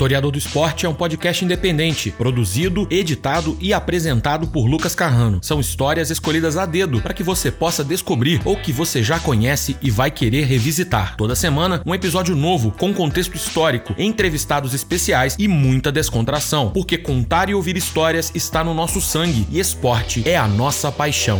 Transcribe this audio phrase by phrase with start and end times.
[0.00, 5.40] Historiador do Esporte é um podcast independente, produzido, editado e apresentado por Lucas Carrano.
[5.42, 9.76] São histórias escolhidas a dedo para que você possa descobrir ou que você já conhece
[9.82, 11.16] e vai querer revisitar.
[11.18, 17.50] Toda semana, um episódio novo com contexto histórico, entrevistados especiais e muita descontração, porque contar
[17.50, 21.38] e ouvir histórias está no nosso sangue e esporte é a nossa paixão.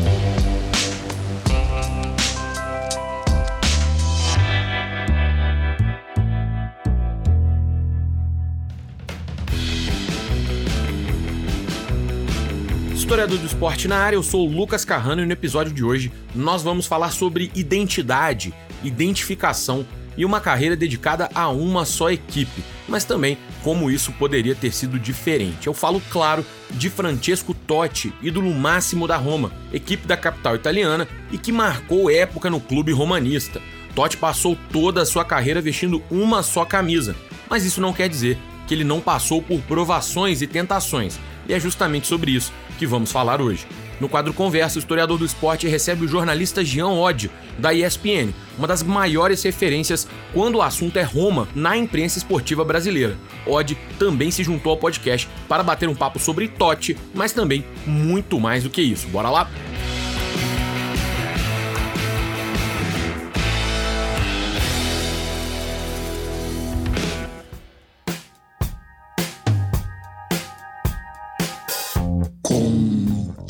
[13.10, 16.12] Historiador do esporte na área, eu sou o Lucas Carrano e no episódio de hoje
[16.32, 19.84] nós vamos falar sobre identidade, identificação
[20.16, 24.96] e uma carreira dedicada a uma só equipe, mas também como isso poderia ter sido
[24.96, 25.66] diferente.
[25.66, 31.36] Eu falo, claro, de Francesco Totti, ídolo máximo da Roma, equipe da capital italiana e
[31.36, 33.60] que marcou época no clube romanista.
[33.92, 37.16] Totti passou toda a sua carreira vestindo uma só camisa,
[37.48, 38.38] mas isso não quer dizer
[38.70, 41.18] que ele não passou por provações e tentações,
[41.48, 43.66] e é justamente sobre isso que vamos falar hoje.
[43.98, 48.68] No quadro Conversa, o historiador do esporte recebe o jornalista Jean Odd, da ESPN, uma
[48.68, 53.18] das maiores referências quando o assunto é Roma na imprensa esportiva brasileira.
[53.44, 58.38] Odd também se juntou ao podcast para bater um papo sobre Totti, mas também muito
[58.38, 59.08] mais do que isso.
[59.08, 59.50] Bora lá?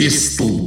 [0.00, 0.66] Texto.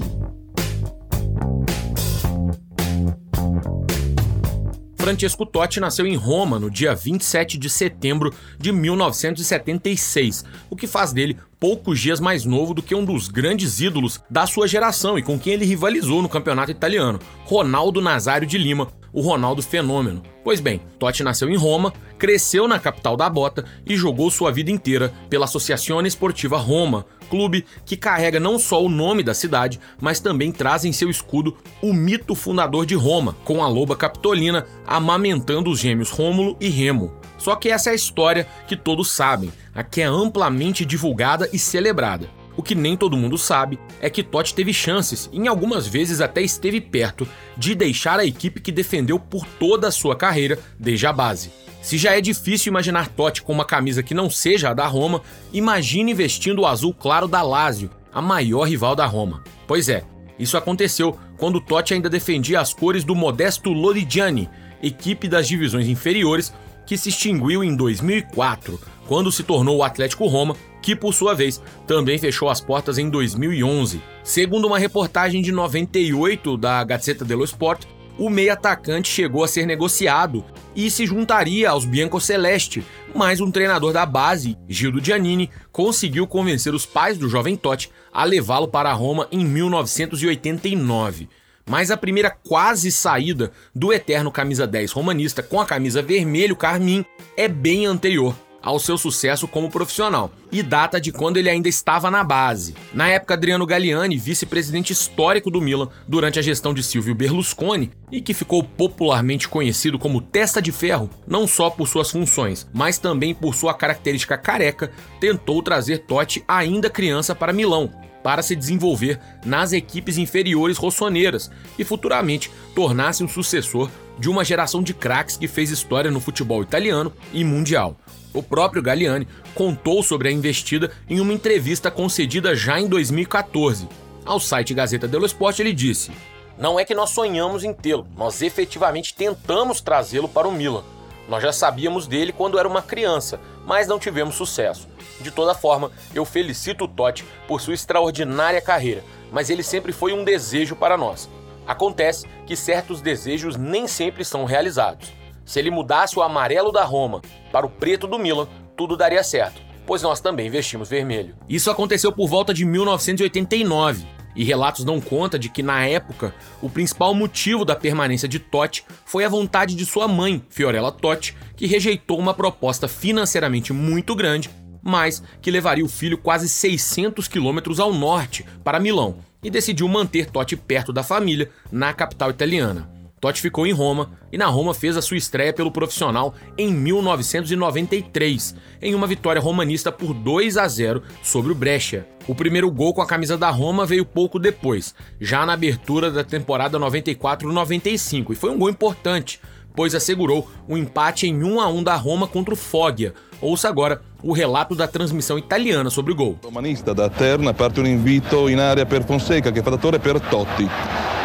[4.96, 11.12] Francesco Totti nasceu em Roma no dia 27 de setembro de 1976, o que faz
[11.12, 15.22] dele poucos dias mais novo do que um dos grandes ídolos da sua geração e
[15.22, 20.22] com quem ele rivalizou no campeonato italiano, Ronaldo Nazário de Lima, o Ronaldo Fenômeno.
[20.44, 24.72] Pois bem, Totti nasceu em Roma, cresceu na capital da bota e jogou sua vida
[24.72, 30.20] inteira pela Associazione Esportiva Roma, clube que carrega não só o nome da cidade, mas
[30.20, 35.72] também traz em seu escudo o mito fundador de Roma, com a loba capitolina amamentando
[35.72, 37.23] os gêmeos Rômulo e Remo.
[37.44, 41.60] Só que essa é a história que todos sabem, a que é amplamente divulgada e
[41.60, 42.30] celebrada.
[42.56, 46.22] O que nem todo mundo sabe é que Totti teve chances, e em algumas vezes
[46.22, 47.28] até esteve perto,
[47.58, 51.52] de deixar a equipe que defendeu por toda a sua carreira desde a base.
[51.82, 55.22] Se já é difícil imaginar Totti com uma camisa que não seja a da Roma,
[55.52, 59.44] imagine vestindo o azul claro da Lazio, a maior rival da Roma.
[59.68, 60.06] Pois é,
[60.40, 64.50] isso aconteceu quando Totti ainda defendia as cores do modesto Lodigiani,
[64.82, 66.54] equipe das divisões inferiores
[66.86, 71.62] que se extinguiu em 2004, quando se tornou o Atlético Roma que por sua vez
[71.88, 74.02] também fechou as portas em 2011.
[74.22, 77.86] Segundo uma reportagem de 98 da Gazzetta dello Sport,
[78.18, 80.46] o meio atacante chegou a ser negociado
[80.76, 82.84] e se juntaria aos Biancoceleste,
[83.16, 88.24] mas um treinador da base, Gildo Giannini, conseguiu convencer os pais do jovem Totti a
[88.24, 91.30] levá-lo para Roma em 1989.
[91.66, 97.06] Mas a primeira quase saída do eterno camisa 10 romanista com a camisa vermelho carmim
[97.38, 102.10] é bem anterior, ao seu sucesso como profissional e data de quando ele ainda estava
[102.10, 102.74] na base.
[102.94, 108.22] Na época, Adriano Galliani, vice-presidente histórico do Milan durante a gestão de Silvio Berlusconi e
[108.22, 113.34] que ficou popularmente conhecido como Testa de Ferro, não só por suas funções, mas também
[113.34, 117.92] por sua característica careca, tentou trazer Totti ainda criança para Milão,
[118.24, 124.82] para se desenvolver nas equipes inferiores rossoneiras e futuramente tornar-se um sucessor de uma geração
[124.82, 127.98] de craques que fez história no futebol italiano e mundial.
[128.34, 133.88] O próprio Galliani contou sobre a investida em uma entrevista concedida já em 2014.
[134.26, 136.12] Ao site Gazeta dello Sport, ele disse:
[136.58, 140.84] Não é que nós sonhamos em tê-lo, nós efetivamente tentamos trazê-lo para o Milan.
[141.30, 144.88] Nós já sabíamos dele quando era uma criança, mas não tivemos sucesso.
[145.20, 150.14] De toda forma, eu felicito o Totti por sua extraordinária carreira, mas ele sempre foi
[150.14, 151.30] um desejo para nós.
[151.66, 155.14] Acontece que certos desejos nem sempre são realizados.
[155.46, 157.22] Se ele mudasse o amarelo da Roma
[157.52, 161.36] para o preto do Milan, tudo daria certo, pois nós também vestimos vermelho.
[161.48, 164.06] Isso aconteceu por volta de 1989.
[164.36, 168.84] E relatos dão conta de que, na época, o principal motivo da permanência de Totti
[169.06, 174.50] foi a vontade de sua mãe, Fiorella Totti, que rejeitou uma proposta financeiramente muito grande,
[174.82, 180.30] mas que levaria o filho quase 600 quilômetros ao norte, para Milão, e decidiu manter
[180.30, 182.90] Totti perto da família, na capital italiana.
[183.24, 188.54] Totti ficou em Roma e na Roma fez a sua estreia pelo profissional em 1993,
[188.82, 192.06] em uma vitória romanista por 2 a 0 sobre o Brescia.
[192.28, 196.22] O primeiro gol com a camisa da Roma veio pouco depois, já na abertura da
[196.22, 199.40] temporada 94-95, e foi um gol importante,
[199.74, 203.14] pois assegurou o um empate em 1 a 1 da Roma contra o Foggia.
[203.44, 206.40] Ouça agora o relato da transmissão italiana sobre o gol.
[206.42, 210.18] Romanista da Terna parte um invito in área per Fonseca che fa da torre per
[210.22, 210.66] Totti.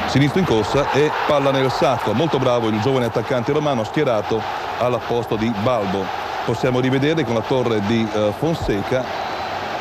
[0.09, 2.12] Sinistro in corsa e palla nel sacco.
[2.15, 4.43] Molto bravo il giovane attaccante romano schierato
[4.81, 6.05] al posto di Balbo.
[6.44, 9.05] Possiamo rivedere con la torre di uh, Fonseca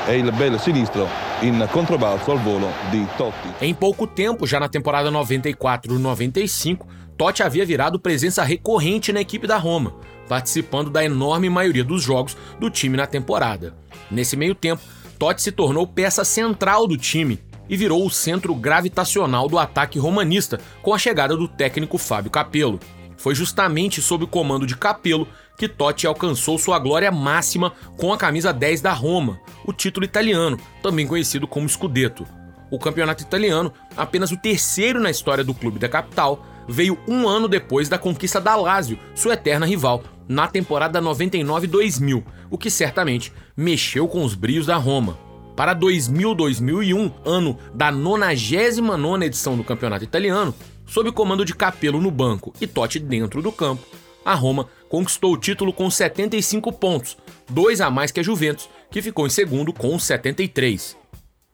[0.05, 1.07] e il bel sinistro
[1.39, 3.65] in controbalzo al volo di Totti.
[3.65, 6.85] Em pouco tempo, já na temporada 94-95,
[7.17, 9.91] Totti havia virado presença recorrente na equipe da Roma,
[10.27, 13.75] participando da enorme maioria dos jogos do time na temporada.
[14.11, 14.81] Nesse meio tempo,
[15.17, 17.39] Totti se tornou peça central do time
[17.69, 22.79] e virou o centro gravitacional do ataque romanista com a chegada do técnico Fábio Capello.
[23.17, 25.27] Foi justamente sob o comando de Capello
[25.57, 30.57] que Totti alcançou sua glória máxima com a camisa 10 da Roma, o título italiano,
[30.83, 32.25] também conhecido como Scudetto.
[32.69, 37.47] O campeonato italiano, apenas o terceiro na história do clube da capital, veio um ano
[37.47, 44.07] depois da conquista da Lazio, sua eterna rival, na temporada 99-2000, o que certamente mexeu
[44.07, 45.17] com os brios da Roma.
[45.55, 50.53] Para 2000-2001, ano da 99 edição do campeonato italiano,
[50.85, 53.83] sob comando de Capello no banco e Totti dentro do campo,
[54.23, 57.17] a Roma conquistou o título com 75 pontos,
[57.49, 60.97] dois a mais que a Juventus, que ficou em segundo com 73.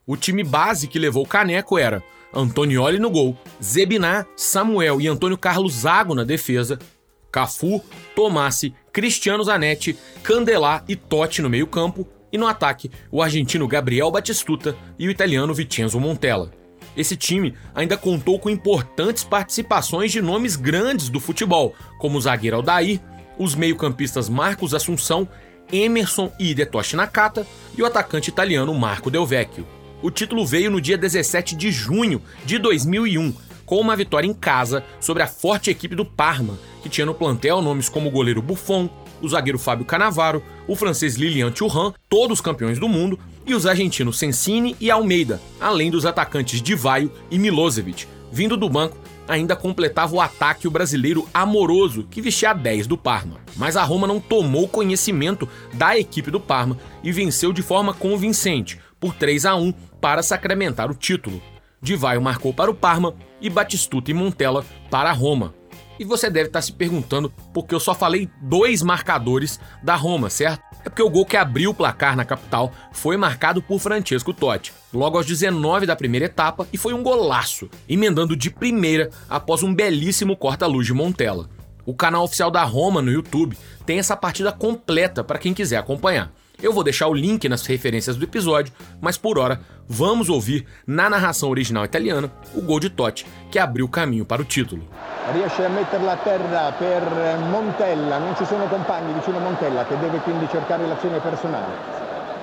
[0.05, 2.03] O time base que levou o caneco era
[2.33, 6.79] Antonioli no gol, Zebiná, Samuel e Antônio Carlos Zago na defesa,
[7.33, 7.83] Cafu,
[8.15, 14.75] Tomassi, Cristiano Zanetti, Candelá e Totti no meio-campo, e no ataque, o argentino Gabriel Batistuta
[14.97, 16.51] e o italiano Vincenzo Montella.
[16.95, 22.57] Esse time ainda contou com importantes participações de nomes grandes do futebol, como o zagueiro
[22.57, 23.01] Aldair,
[23.37, 25.27] os meio-campistas Marcos Assunção,
[25.71, 29.65] Emerson e Hidetoshi Nakata e o atacante italiano Marco Del Vecchio.
[30.03, 33.33] O título veio no dia 17 de junho de 2001,
[33.65, 37.61] com uma vitória em casa sobre a forte equipe do Parma, que tinha no plantel
[37.61, 38.89] nomes como o goleiro Buffon,
[39.21, 44.19] o zagueiro Fábio Canavaro, o francês Lilian Thuram, todos campeões do mundo, e os argentinos
[44.19, 48.05] Sensini e Almeida, além dos atacantes Divaio e Milosevic.
[48.31, 48.97] Vindo do banco,
[49.27, 53.37] ainda completava o ataque o brasileiro Amoroso, que vestia a 10 do Parma.
[53.55, 58.79] Mas a Roma não tomou conhecimento da equipe do Parma e venceu de forma convincente,
[58.99, 59.71] por 3 a 1
[60.01, 61.41] para sacramentar o título.
[61.81, 65.53] Divaio marcou para o Parma e Batistuta e Montella para a Roma.
[66.03, 70.29] E você deve estar se perguntando por que eu só falei dois marcadores da Roma,
[70.29, 70.61] certo?
[70.83, 74.73] É porque o gol que abriu o placar na capital foi marcado por Francesco Totti,
[74.93, 79.73] logo aos 19 da primeira etapa, e foi um golaço, emendando de primeira após um
[79.73, 81.49] belíssimo corta-luz de Montella.
[81.85, 86.33] O canal oficial da Roma no YouTube tem essa partida completa para quem quiser acompanhar.
[86.63, 88.71] Eu vou deixar o link nas referências do episódio,
[89.01, 93.85] mas por hora vamos ouvir na narração original italiana o gol de Totti que abriu
[93.85, 94.87] o caminho para o título.
[95.33, 97.03] Riesce a metterla a terra per
[97.51, 101.73] Montella, non ci sono compagni vicino Montella che deve quindi cercare l'azione personale.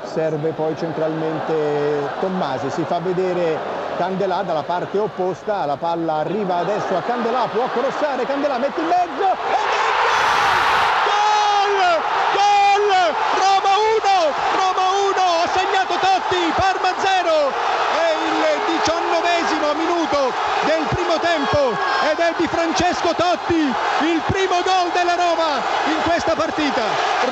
[0.05, 3.57] Serve poi centralmente Tommasi, si fa vedere
[3.97, 8.87] Candelà dalla parte opposta, la palla arriva adesso a Candelà, può crossare, Candelà mette in
[8.87, 9.33] mezzo.
[9.33, 9.90] E
[16.29, 17.53] Parma 0
[17.97, 20.33] è il diciannovesimo minuto
[20.65, 21.75] del primo tempo
[22.11, 26.83] ed è di Francesco Totti il primo gol della Roma in questa partita.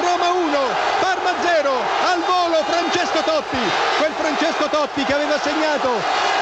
[0.01, 3.59] Roma 1 Parma 0 al volo Francesco Totti
[3.99, 5.91] quel Francesco Totti che aveva segnato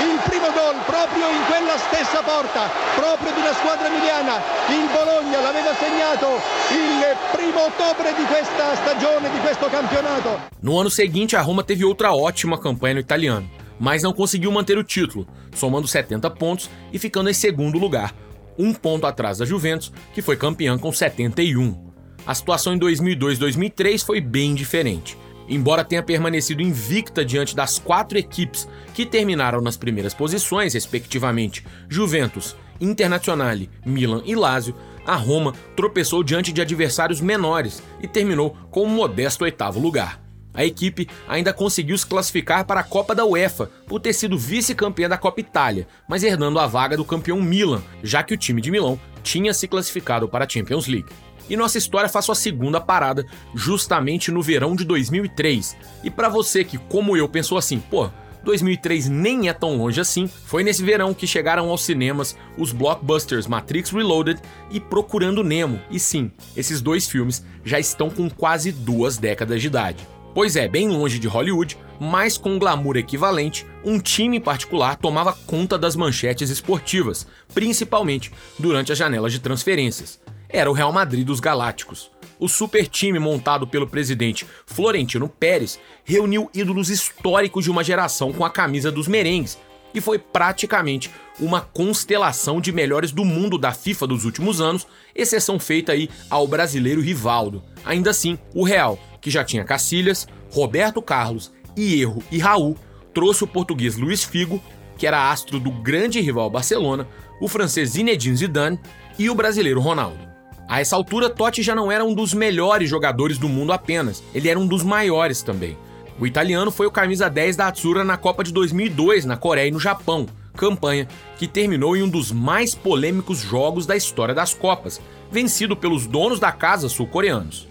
[0.05, 4.37] il primo gol proprio in quella stessa porta proprio di una squadra emiliana
[4.69, 6.41] il Bologna l'aveva segnato
[6.77, 11.85] il primo ottobre di questa stagione di questo campionato No ano seguinte a Roma teve
[11.85, 16.99] outra ótima campanha no italiano mas não conseguiu manter o título, somando 70 pontos e
[16.99, 18.15] ficando em segundo lugar,
[18.59, 21.96] um ponto atrás da Juventus, que foi campeã com 71.
[22.27, 25.17] A situação em 2002-2003 foi bem diferente.
[25.49, 32.57] Embora tenha permanecido invicta diante das quatro equipes que terminaram nas primeiras posições, respectivamente Juventus,
[32.81, 34.75] Internazionale, Milan e Lazio,
[35.07, 40.21] a Roma tropeçou diante de adversários menores e terminou com um modesto oitavo lugar.
[40.53, 45.09] A equipe ainda conseguiu se classificar para a Copa da UEFA por ter sido vice-campeã
[45.09, 48.71] da Copa Itália, mas herdando a vaga do campeão Milan, já que o time de
[48.71, 51.13] Milão tinha se classificado para a Champions League.
[51.49, 55.77] E nossa história faz sua segunda parada justamente no verão de 2003.
[56.03, 58.11] E para você que, como eu, pensou assim, pô,
[58.47, 63.47] 2003 nem é tão longe assim, foi nesse verão que chegaram aos cinemas os blockbusters
[63.47, 65.81] Matrix Reloaded e Procurando Nemo.
[65.91, 70.07] E sim, esses dois filmes já estão com quase duas décadas de idade.
[70.33, 75.79] Pois é, bem longe de Hollywood, mas com glamour equivalente, um time particular tomava conta
[75.79, 80.21] das manchetes esportivas, principalmente durante as janelas de transferências.
[80.49, 82.11] Era o Real Madrid dos Galácticos.
[82.39, 88.45] O super time montado pelo presidente Florentino Pérez reuniu ídolos históricos de uma geração com
[88.45, 89.59] a camisa dos merengues
[89.95, 91.11] e foi praticamente
[91.41, 96.47] uma constelação de melhores do mundo da FIFA dos últimos anos, exceção feita aí ao
[96.47, 97.63] brasileiro Rivaldo.
[97.85, 102.77] Ainda assim, o Real, que já tinha Cacilhas, Roberto Carlos, Hierro e Raul,
[103.15, 104.63] trouxe o português Luiz Figo,
[104.99, 107.09] que era astro do grande rival Barcelona,
[107.41, 108.79] o francês Zinedine Zidane
[109.19, 110.36] e o brasileiro Ronaldo.
[110.69, 114.49] A essa altura, Totti já não era um dos melhores jogadores do mundo apenas, ele
[114.49, 115.79] era um dos maiores também.
[116.19, 119.71] O italiano foi o camisa 10 da Atsura na Copa de 2002 na Coreia e
[119.71, 121.07] no Japão, campanha
[121.39, 126.41] que terminou em um dos mais polêmicos jogos da história das Copas, vencido pelos donos
[126.41, 127.69] da casa sul-coreanos.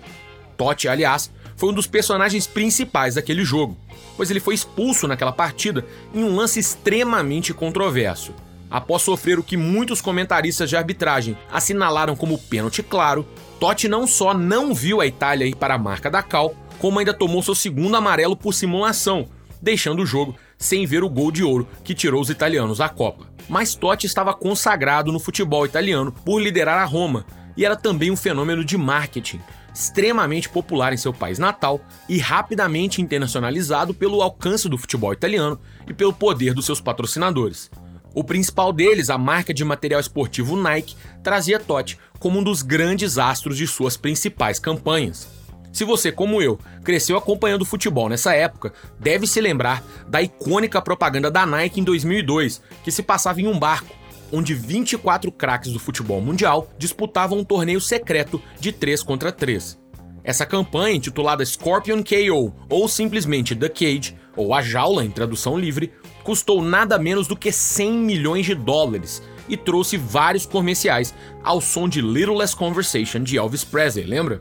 [0.55, 3.75] Totti, aliás, foi um dos personagens principais daquele jogo,
[4.15, 8.33] pois ele foi expulso naquela partida em um lance extremamente controverso.
[8.69, 13.25] Após sofrer o que muitos comentaristas de arbitragem assinalaram como pênalti claro,
[13.59, 17.13] Totti não só não viu a Itália ir para a marca da Cal, como ainda
[17.13, 19.29] tomou seu segundo amarelo por simulação,
[19.61, 23.27] deixando o jogo sem ver o gol de ouro que tirou os italianos da Copa.
[23.47, 28.15] Mas Totti estava consagrado no futebol italiano por liderar a Roma e era também um
[28.17, 29.39] fenômeno de marketing,
[29.73, 31.79] extremamente popular em seu país natal
[32.09, 37.69] e rapidamente internacionalizado pelo alcance do futebol italiano e pelo poder dos seus patrocinadores.
[38.15, 43.17] O principal deles, a marca de material esportivo Nike, trazia Totti como um dos grandes
[43.17, 45.27] astros de suas principais campanhas.
[45.73, 51.29] Se você, como eu, cresceu acompanhando futebol nessa época, deve se lembrar da icônica propaganda
[51.29, 53.93] da Nike em 2002, que se passava em um barco,
[54.31, 59.77] onde 24 craques do futebol mundial disputavam um torneio secreto de 3 contra 3.
[60.23, 65.91] Essa campanha, intitulada Scorpion KO ou simplesmente The Cage, ou A Jaula em tradução livre,
[66.25, 71.13] custou nada menos do que 100 milhões de dólares e trouxe vários comerciais
[71.43, 74.39] ao som de Little Less Conversation de Elvis Presley, lembra?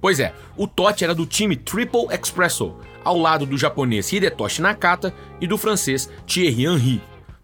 [0.00, 2.74] Pois é, o Totti era do time Triple Expresso,
[3.04, 7.02] ao lado do japonês Hidetoshi Nakata e do francês Thierry Henry.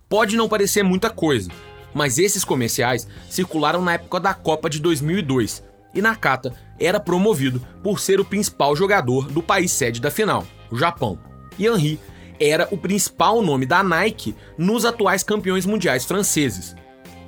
[0.09, 1.51] Pode não parecer muita coisa,
[1.93, 5.63] mas esses comerciais circularam na época da Copa de 2002
[5.95, 10.79] e Nakata era promovido por ser o principal jogador do país sede da final, o
[10.79, 11.19] Japão.
[11.59, 12.01] E Henry
[12.43, 16.75] era o principal nome da Nike nos atuais campeões mundiais franceses.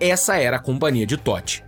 [0.00, 1.64] Essa era a companhia de Totti.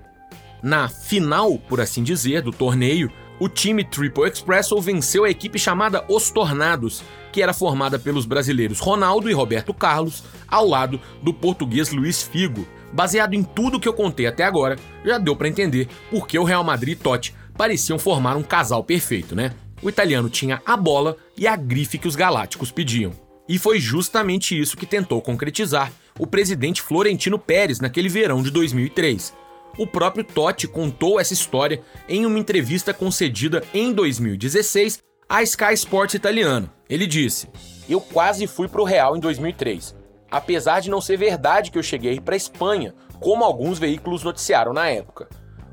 [0.61, 6.05] Na final, por assim dizer, do torneio, o time Triple Expresso venceu a equipe chamada
[6.09, 11.91] Os Tornados, que era formada pelos brasileiros Ronaldo e Roberto Carlos, ao lado do português
[11.91, 12.67] Luiz Figo.
[12.93, 16.45] Baseado em tudo que eu contei até agora, já deu para entender por que o
[16.45, 19.53] Real Madrid e Totti pareciam formar um casal perfeito, né?
[19.83, 23.26] O italiano tinha a bola e a grife que os galácticos pediam.
[23.49, 29.33] E foi justamente isso que tentou concretizar o presidente Florentino Pérez naquele verão de 2003
[29.79, 36.15] o próprio Totti contou essa história em uma entrevista concedida em 2016 à Sky Sports
[36.15, 36.71] italiano.
[36.89, 37.49] Ele disse:
[37.89, 39.95] Eu quase fui para o Real em 2003,
[40.31, 44.73] apesar de não ser verdade que eu cheguei para a Espanha, como alguns veículos noticiaram
[44.73, 45.29] na época.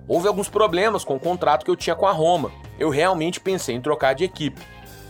[0.05, 2.51] Houve alguns problemas com o contrato que eu tinha com a Roma.
[2.77, 4.61] Eu realmente pensei em trocar de equipe.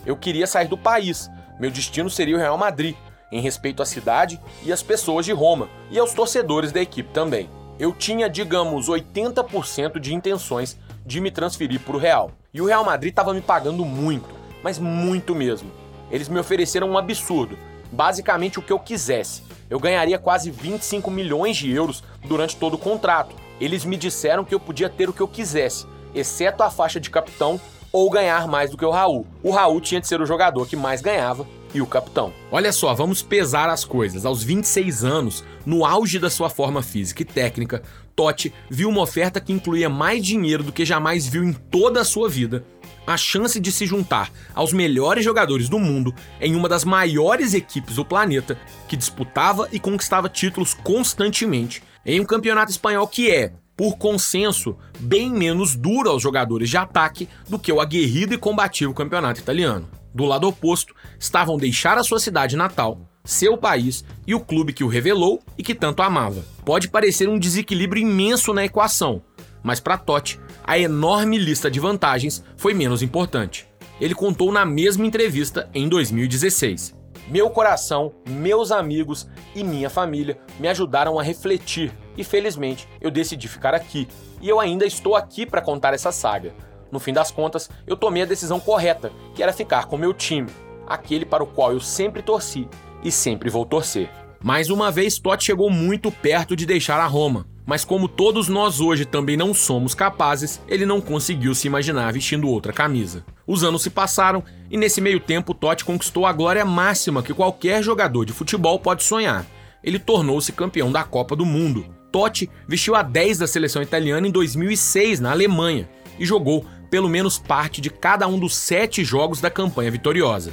[0.05, 1.32] Eu queria sair do país.
[1.60, 2.96] Meu destino seria o Real Madrid,
[3.32, 7.50] em respeito à cidade e às pessoas de Roma e aos torcedores da equipe também
[7.80, 12.32] eu tinha, digamos, 80% de intenções de me transferir para o Real.
[12.54, 14.30] E o Real Madrid estava me pagando muito,
[14.64, 15.72] mas muito mesmo.
[16.12, 17.58] Eles me ofereceram um absurdo,
[17.92, 19.44] basicamente o que eu quisesse.
[19.70, 23.36] Eu ganharia quase 25 milhões de euros durante todo o contrato.
[23.60, 27.10] Eles me disseram que eu podia ter o que eu quisesse, exceto a faixa de
[27.10, 27.60] capitão
[27.94, 29.28] ou ganhar mais do que o Raul.
[29.44, 32.34] O Raul tinha de ser o jogador que mais ganhava e o capitão.
[32.52, 34.26] Olha só, vamos pesar as coisas.
[34.26, 37.84] Aos 26 anos, no auge da sua forma física e técnica,
[38.16, 42.06] Totti viu uma oferta que incluía mais dinheiro do que jamais viu em toda a
[42.06, 42.66] sua vida.
[43.06, 47.96] A chance de se juntar aos melhores jogadores do mundo em uma das maiores equipes
[47.96, 48.58] do planeta,
[48.88, 55.32] que disputava e conquistava títulos constantemente, em um campeonato espanhol que é, por consenso, bem
[55.32, 59.88] menos duro aos jogadores de ataque do que o aguerrido e combativo campeonato italiano.
[60.13, 64.84] Do lado oposto, estavam deixar a sua cidade natal, seu país e o clube que
[64.84, 66.46] o revelou e que tanto amava.
[66.63, 69.24] Pode parecer um desequilíbrio imenso na equação,
[69.63, 73.68] mas para Totti, a enorme lista de vantagens foi menos importante.
[74.00, 77.03] Ele contou na mesma entrevista em 2016.
[77.34, 83.48] Meu coração, meus amigos e minha família me ajudaram a refletir e felizmente eu decidi
[83.48, 84.08] ficar aqui.
[84.40, 86.54] E eu ainda estou aqui para contar essa saga.
[86.92, 90.48] No fim das contas, eu tomei a decisão correta, que era ficar com meu time,
[90.86, 92.68] aquele para o qual eu sempre torci
[93.04, 94.12] e sempre vou torcer.
[94.40, 97.48] Mais uma vez, Totti chegou muito perto de deixar a Roma.
[97.66, 102.50] Mas como todos nós hoje também não somos capazes, ele não conseguiu se imaginar vestindo
[102.50, 103.25] outra camisa.
[103.48, 107.84] Os anos se passaram e nesse meio tempo Totti conquistou a glória máxima que qualquer
[107.84, 109.46] jogador de futebol pode sonhar.
[109.84, 111.86] Ele tornou-se campeão da Copa do Mundo.
[112.12, 115.88] Totti vestiu a 10 da seleção italiana em 2006 na Alemanha
[116.18, 120.51] e jogou pelo menos parte de cada um dos sete jogos da campanha vitoriosa.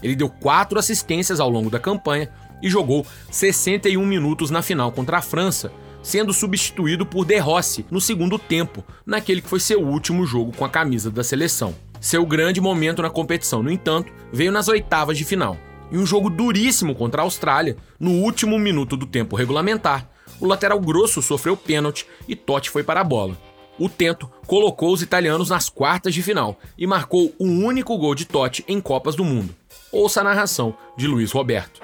[0.00, 2.30] Ele deu quatro assistências ao longo da campanha
[2.62, 5.72] e jogou 61 minutos na final contra a França,
[6.04, 10.64] sendo substituído por De Rossi no segundo tempo, naquele que foi seu último jogo com
[10.64, 11.74] a camisa da seleção.
[12.06, 15.56] Seu grande momento na competição, no entanto, veio nas oitavas de final.
[15.90, 20.08] Em um jogo duríssimo contra a Austrália, no último minuto do tempo regulamentar,
[20.38, 23.36] o lateral grosso sofreu pênalti e Totti foi para a bola.
[23.76, 28.24] O tento colocou os italianos nas quartas de final e marcou o único gol de
[28.24, 29.52] Totti em Copas do Mundo.
[29.90, 31.80] Ouça a narração de Luiz Roberto.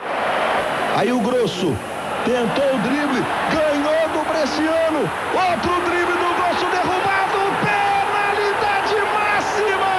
[0.95, 1.77] Aí o grosso
[2.25, 4.03] tentou o drible, ganhou
[4.43, 5.01] Bresciano,
[5.35, 9.93] outro drible do Grosso derrubado, penalidade máxima!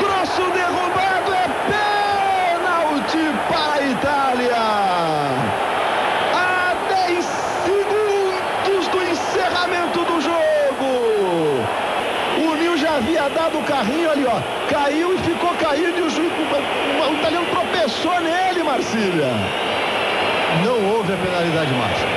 [0.00, 4.62] Grosso derrubado é pênalti para a Itália!
[6.34, 7.24] A 10
[7.64, 11.66] segundos do encerramento do jogo!
[12.38, 12.76] O Nil
[13.42, 17.46] dado o carrinho ali, ó, caiu e ficou caído e o, juiz, o, o italiano
[17.50, 19.26] tropeçou nele, Marcília
[20.64, 22.10] não houve a penalidade máxima.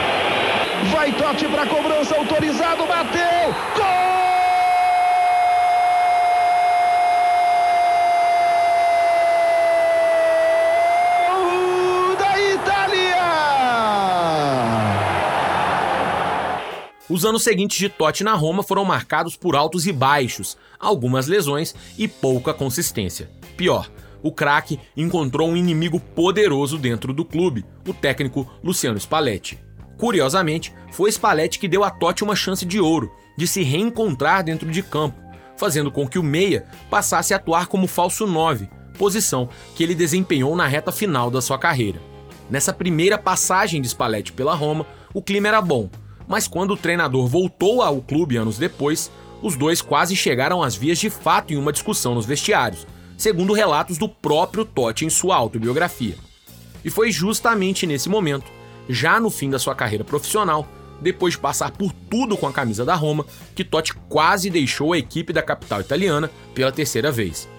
[0.91, 4.04] Vai Totti para cobrança, autorizado, bateu, gol!
[17.15, 21.73] Os anos seguintes de Totti na Roma foram marcados por altos e baixos, algumas lesões
[21.97, 23.31] e pouca consistência.
[23.55, 23.89] Pior,
[24.21, 29.57] o craque encontrou um inimigo poderoso dentro do clube, o técnico Luciano Spalletti.
[29.97, 34.69] Curiosamente, foi Spalletti que deu a Totti uma chance de ouro de se reencontrar dentro
[34.69, 35.17] de campo,
[35.55, 40.53] fazendo com que o meia passasse a atuar como falso 9, posição que ele desempenhou
[40.53, 42.01] na reta final da sua carreira.
[42.49, 45.89] Nessa primeira passagem de Spalletti pela Roma, o clima era bom,
[46.27, 49.11] mas quando o treinador voltou ao clube anos depois,
[49.41, 53.97] os dois quase chegaram às vias de fato em uma discussão nos vestiários, segundo relatos
[53.97, 56.15] do próprio Totti em sua autobiografia.
[56.83, 58.51] E foi justamente nesse momento,
[58.89, 60.67] já no fim da sua carreira profissional,
[61.01, 64.97] depois de passar por tudo com a camisa da Roma, que Totti quase deixou a
[64.97, 67.49] equipe da capital italiana pela terceira vez.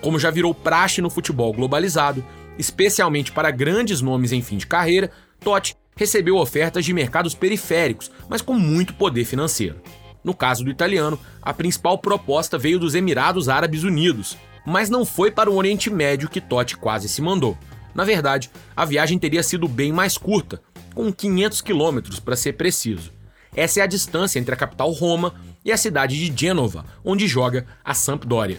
[0.00, 2.24] Como já virou praxe no futebol globalizado,
[2.58, 5.10] especialmente para grandes nomes em fim de carreira,
[5.40, 9.80] Totti recebeu ofertas de mercados periféricos, mas com muito poder financeiro.
[10.22, 15.30] No caso do italiano, a principal proposta veio dos Emirados Árabes Unidos, mas não foi
[15.30, 17.56] para o Oriente Médio que Totti quase se mandou.
[17.94, 20.62] Na verdade, a viagem teria sido bem mais curta,
[20.94, 23.12] com 500 quilômetros para ser preciso.
[23.54, 27.66] Essa é a distância entre a capital Roma e a cidade de Gênova, onde joga
[27.84, 28.58] a Sampdoria.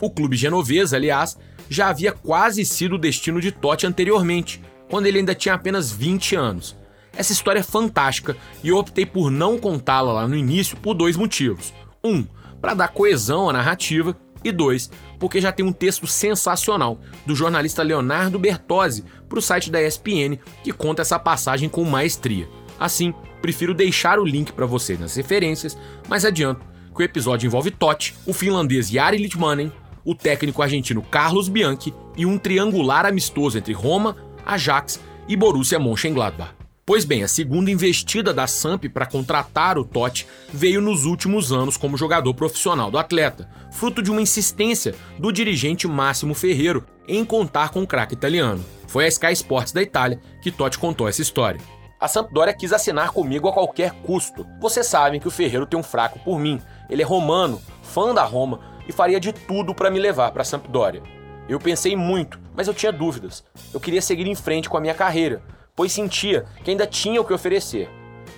[0.00, 1.36] O clube genovês, aliás,
[1.68, 6.36] já havia quase sido o destino de Totti anteriormente, quando ele ainda tinha apenas 20
[6.36, 6.76] anos.
[7.16, 11.16] Essa história é fantástica e eu optei por não contá-la lá no início por dois
[11.16, 11.72] motivos.
[12.04, 12.24] Um,
[12.60, 17.82] para dar coesão à narrativa, e dois, porque já tem um texto sensacional do jornalista
[17.82, 22.48] Leonardo Bertozzi para o site da ESPN que conta essa passagem com maestria.
[22.78, 25.76] Assim, prefiro deixar o link para vocês nas referências,
[26.08, 29.72] mas adianto que o episódio envolve Totti, o finlandês Jari Litmanen,
[30.04, 34.16] o técnico argentino Carlos Bianchi e um triangular amistoso entre Roma,
[34.48, 36.52] Ajax e Borussia Mönchengladbach.
[36.86, 41.76] Pois bem, a segunda investida da Samp para contratar o Totti veio nos últimos anos
[41.76, 47.68] como jogador profissional do atleta, fruto de uma insistência do dirigente Máximo Ferreiro em contar
[47.68, 48.64] com o craque italiano.
[48.86, 51.60] Foi a Sky Sports da Itália que Totti contou essa história.
[52.00, 54.46] A Sampdoria quis assinar comigo a qualquer custo.
[54.58, 56.58] Vocês sabem que o Ferreiro tem um fraco por mim.
[56.88, 60.44] Ele é romano, fã da Roma e faria de tudo para me levar para a
[60.44, 61.17] Sampdoria.
[61.48, 63.42] Eu pensei muito, mas eu tinha dúvidas.
[63.72, 65.42] Eu queria seguir em frente com a minha carreira,
[65.74, 67.88] pois sentia que ainda tinha o que oferecer.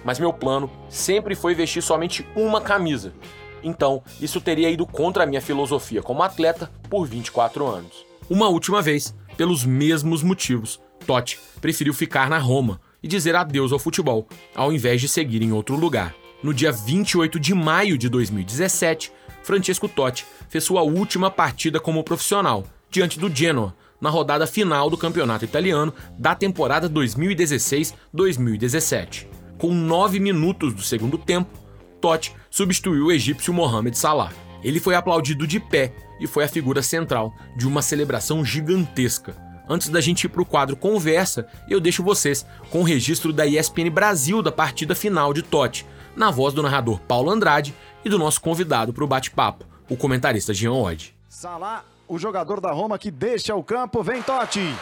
[0.05, 3.13] Mas meu plano sempre foi vestir somente uma camisa.
[3.65, 8.07] Então, isso teria ido contra a minha filosofia como atleta por 24 anos.
[8.29, 13.79] Uma última vez, pelos mesmos motivos, Totti preferiu ficar na Roma e dizer adeus ao
[13.79, 16.15] futebol, ao invés de seguir em outro lugar.
[16.43, 22.65] No dia 28 de maio de 2017, Francesco Totti fez sua última partida como profissional,
[22.91, 29.27] diante do Genoa, na rodada final do campeonato italiano da temporada 2016-2017.
[29.59, 31.51] Com nove minutos do segundo tempo,
[32.01, 34.33] Totti substituiu o egípcio Mohamed Salah.
[34.65, 39.37] Ele foi aplaudido de pé e foi a figura central de uma celebração gigantesca.
[39.69, 43.47] Antes da gente ir para o quadro Conversa, eu deixo vocês com o registro da
[43.47, 47.75] ESPN Brasil da partida final de Totti, na voz do narrador Paulo Andrade
[48.05, 51.15] e do nosso convidado para o bate-papo, o comentarista Jean Oddi.
[51.29, 54.75] Salah, o jogador da Roma que deixa o campo, vem Totti.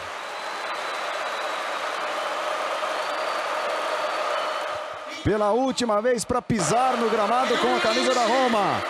[5.23, 8.81] Pela última vez para pisar no gramado com a camisa da Roma.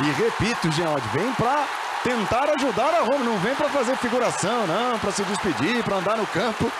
[0.00, 1.64] E repito, Geode, vem para
[2.02, 6.16] tentar ajudar a Roma, não vem para fazer figuração, não, para se despedir, para andar
[6.16, 6.72] no campo.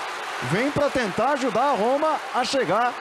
[0.50, 2.92] Vem para tentar ajudar a Roma a chegar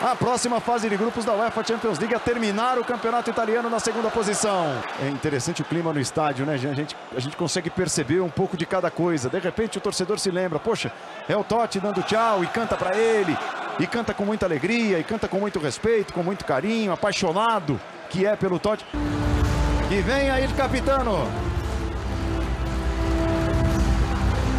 [0.00, 3.78] à próxima fase de grupos da UEFA Champions League, a terminar o campeonato italiano na
[3.78, 4.66] segunda posição.
[5.02, 6.54] É interessante o clima no estádio, né?
[6.54, 9.28] A gente, a gente consegue perceber um pouco de cada coisa.
[9.28, 10.90] De repente o torcedor se lembra, poxa,
[11.28, 13.36] é o Totti dando tchau e canta para ele,
[13.78, 18.26] e canta com muita alegria, e canta com muito respeito, com muito carinho, apaixonado que
[18.26, 18.84] é pelo Totti.
[19.90, 21.28] E vem aí, capitano.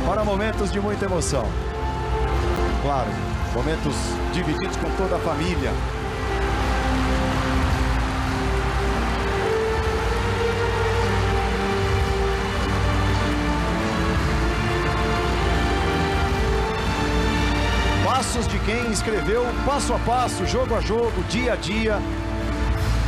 [0.06, 1.46] Para momentos de muita emoção.
[2.82, 3.10] Claro,
[3.54, 3.96] momentos
[4.34, 5.72] divididos com toda a família.
[18.06, 22.00] Passos de quem escreveu passo a passo, jogo a jogo, dia a dia,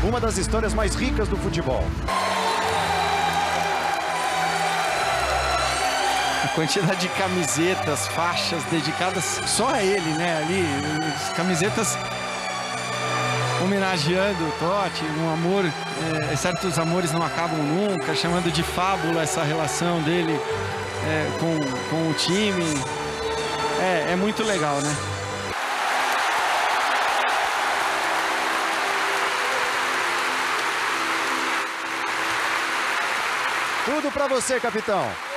[0.03, 1.85] uma das histórias mais ricas do futebol.
[6.55, 10.37] Quantidade de camisetas, faixas dedicadas só a ele, né?
[10.37, 10.63] Ali,
[11.35, 11.97] camisetas
[13.61, 15.65] homenageando o Totti, um amor,
[16.31, 20.39] é, certos amores não acabam nunca, chamando de fábula essa relação dele
[21.05, 21.57] é, com,
[21.89, 22.65] com o time.
[23.81, 24.95] É, é muito legal, né?
[33.85, 35.32] Tudo para você, capitão.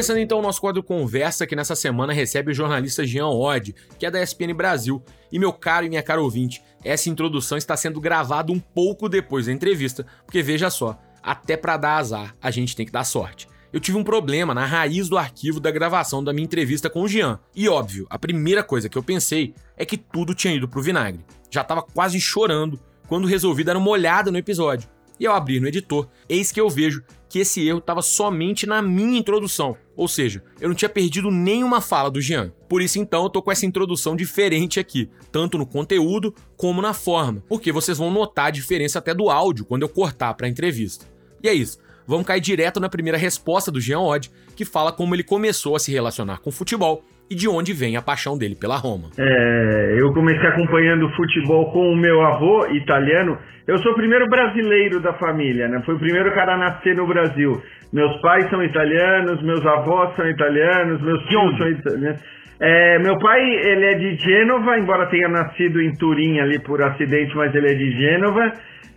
[0.00, 4.06] Começando então o nosso quadro Conversa, que nessa semana recebe o jornalista Jean Odd, que
[4.06, 5.04] é da ESPN Brasil.
[5.30, 9.44] E meu caro e minha cara ouvinte, essa introdução está sendo gravada um pouco depois
[9.44, 13.46] da entrevista, porque veja só, até para dar azar, a gente tem que dar sorte.
[13.70, 17.08] Eu tive um problema na raiz do arquivo da gravação da minha entrevista com o
[17.08, 17.38] Jean.
[17.54, 21.26] E óbvio, a primeira coisa que eu pensei é que tudo tinha ido pro vinagre.
[21.50, 24.88] Já tava quase chorando quando resolvi dar uma olhada no episódio.
[25.20, 28.80] E ao abrir no editor, eis que eu vejo que esse erro estava somente na
[28.80, 32.52] minha introdução, ou seja, eu não tinha perdido nenhuma fala do Jean.
[32.66, 36.94] Por isso então eu tô com essa introdução diferente aqui, tanto no conteúdo como na
[36.94, 40.50] forma, porque vocês vão notar a diferença até do áudio quando eu cortar para a
[40.50, 41.04] entrevista.
[41.42, 41.78] E é isso.
[42.06, 45.78] Vamos cair direto na primeira resposta do Jean Odd, que fala como ele começou a
[45.78, 49.10] se relacionar com o futebol e de onde vem a paixão dele pela Roma.
[49.16, 53.38] É, eu comecei acompanhando futebol com o meu avô italiano.
[53.68, 55.80] Eu sou o primeiro brasileiro da família, né?
[55.86, 57.62] Fui o primeiro cara a nascer no Brasil.
[57.92, 62.20] Meus pais são italianos, meus avós são italianos, meus tios são italianos.
[62.60, 67.34] É, meu pai, ele é de Gênova, embora tenha nascido em Turim ali por acidente,
[67.36, 68.52] mas ele é de Gênova.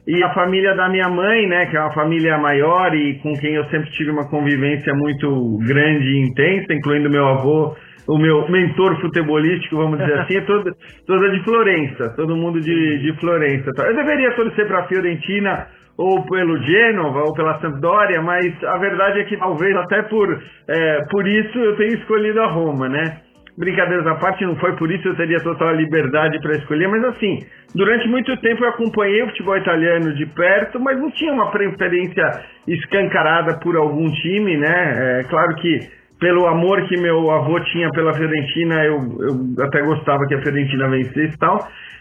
[0.05, 3.53] E a família da minha mãe, né, que é uma família maior e com quem
[3.53, 7.73] eu sempre tive uma convivência muito grande e intensa, incluindo meu avô,
[8.07, 10.75] o meu mentor futebolístico, vamos dizer assim, é toda,
[11.07, 13.69] toda de Florença, todo mundo de, de Florença.
[13.77, 19.19] Eu deveria torcer para a Fiorentina ou pelo Genova ou pela Sampdoria, mas a verdade
[19.21, 23.21] é que talvez até por, é, por isso eu tenho escolhido a Roma, né?
[23.55, 27.37] Brincadeiras à parte, não foi por isso eu teria total liberdade para escolher, mas assim,
[27.75, 32.23] durante muito tempo eu acompanhei o futebol italiano de perto, mas não tinha uma preferência
[32.67, 35.19] escancarada por algum time, né?
[35.19, 40.25] É claro que pelo amor que meu avô tinha pela Fiorentina, eu, eu até gostava
[40.25, 41.59] que a Fiorentina vencesse e tal.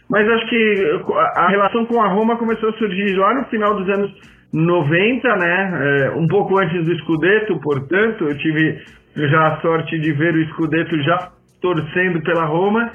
[0.09, 1.03] Mas acho que
[1.35, 4.13] a relação com a Roma começou a surgir lá no final dos anos
[4.53, 5.73] 90, né?
[5.75, 8.81] É, um pouco antes do Scudetto, portanto, eu tive
[9.17, 12.93] já a sorte de ver o Scudetto já torcendo pela Roma.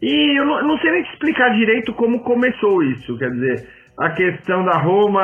[0.00, 4.08] E eu não, não sei nem te explicar direito como começou isso, quer dizer, a
[4.10, 5.20] questão da Roma,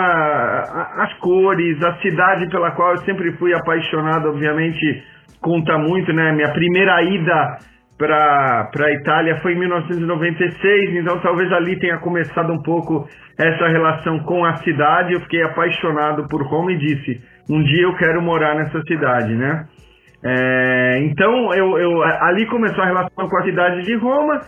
[0.98, 5.02] as cores, a cidade pela qual eu sempre fui apaixonado, obviamente,
[5.46, 6.32] conta muito, né?
[6.32, 7.58] Minha primeira ida
[7.96, 14.18] para a Itália foi em 1996, então talvez ali tenha começado um pouco essa relação
[14.24, 15.14] com a cidade.
[15.14, 19.66] Eu fiquei apaixonado por Roma e disse: um dia eu quero morar nessa cidade, né?
[20.24, 24.40] É, então eu, eu, ali começou a relação com a cidade de Roma.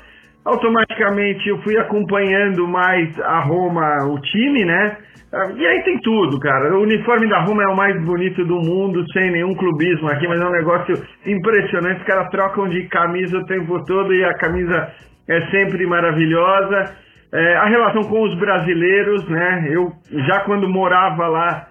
[0.45, 4.97] Automaticamente eu fui acompanhando mais a Roma, o time, né?
[5.31, 6.75] E aí tem tudo, cara.
[6.75, 10.41] O uniforme da Roma é o mais bonito do mundo, sem nenhum clubismo aqui, mas
[10.41, 10.95] é um negócio
[11.27, 12.01] impressionante.
[12.01, 14.91] Os caras trocam de camisa o tempo todo e a camisa
[15.29, 16.97] é sempre maravilhosa.
[17.31, 19.69] É, a relação com os brasileiros, né?
[19.71, 19.93] Eu
[20.27, 21.67] já quando morava lá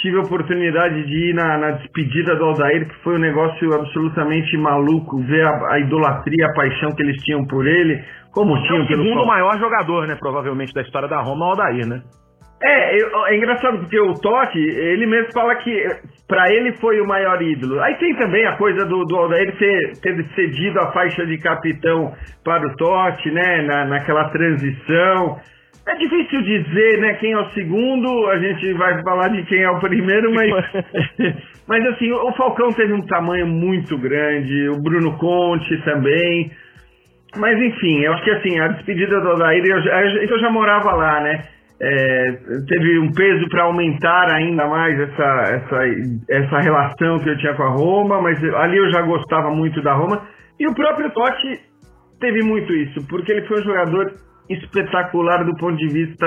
[0.00, 4.56] tive a oportunidade de ir na, na, despedida do Aldair, que foi um negócio absolutamente
[4.56, 8.84] maluco, ver a, a idolatria, a paixão que eles tinham por ele, como tinham é
[8.84, 12.02] o pelo segundo maior jogador, né, provavelmente, da história da Roma, o Aldair, né?
[12.62, 15.88] É, é engraçado porque o Totti, ele mesmo fala que
[16.26, 17.80] para ele foi o maior ídolo.
[17.80, 22.14] Aí tem também a coisa do, do Aldair ter, ter cedido a faixa de capitão
[22.42, 25.38] para o Totti, né, na, naquela transição.
[25.86, 29.70] É difícil dizer, né, quem é o segundo, a gente vai falar de quem é
[29.70, 30.50] o primeiro, mas,
[31.68, 36.50] mas assim, o Falcão teve um tamanho muito grande, o Bruno Conte também,
[37.36, 39.78] mas enfim, eu acho que assim, a despedida do Odair, eu,
[40.22, 41.42] eu já morava lá, né,
[41.80, 42.24] é,
[42.66, 45.78] teve um peso para aumentar ainda mais essa, essa,
[46.28, 49.94] essa relação que eu tinha com a Roma, mas ali eu já gostava muito da
[49.94, 50.22] Roma,
[50.58, 51.60] e o próprio Totti
[52.18, 54.14] teve muito isso, porque ele foi um jogador
[54.48, 56.26] espetacular do ponto de vista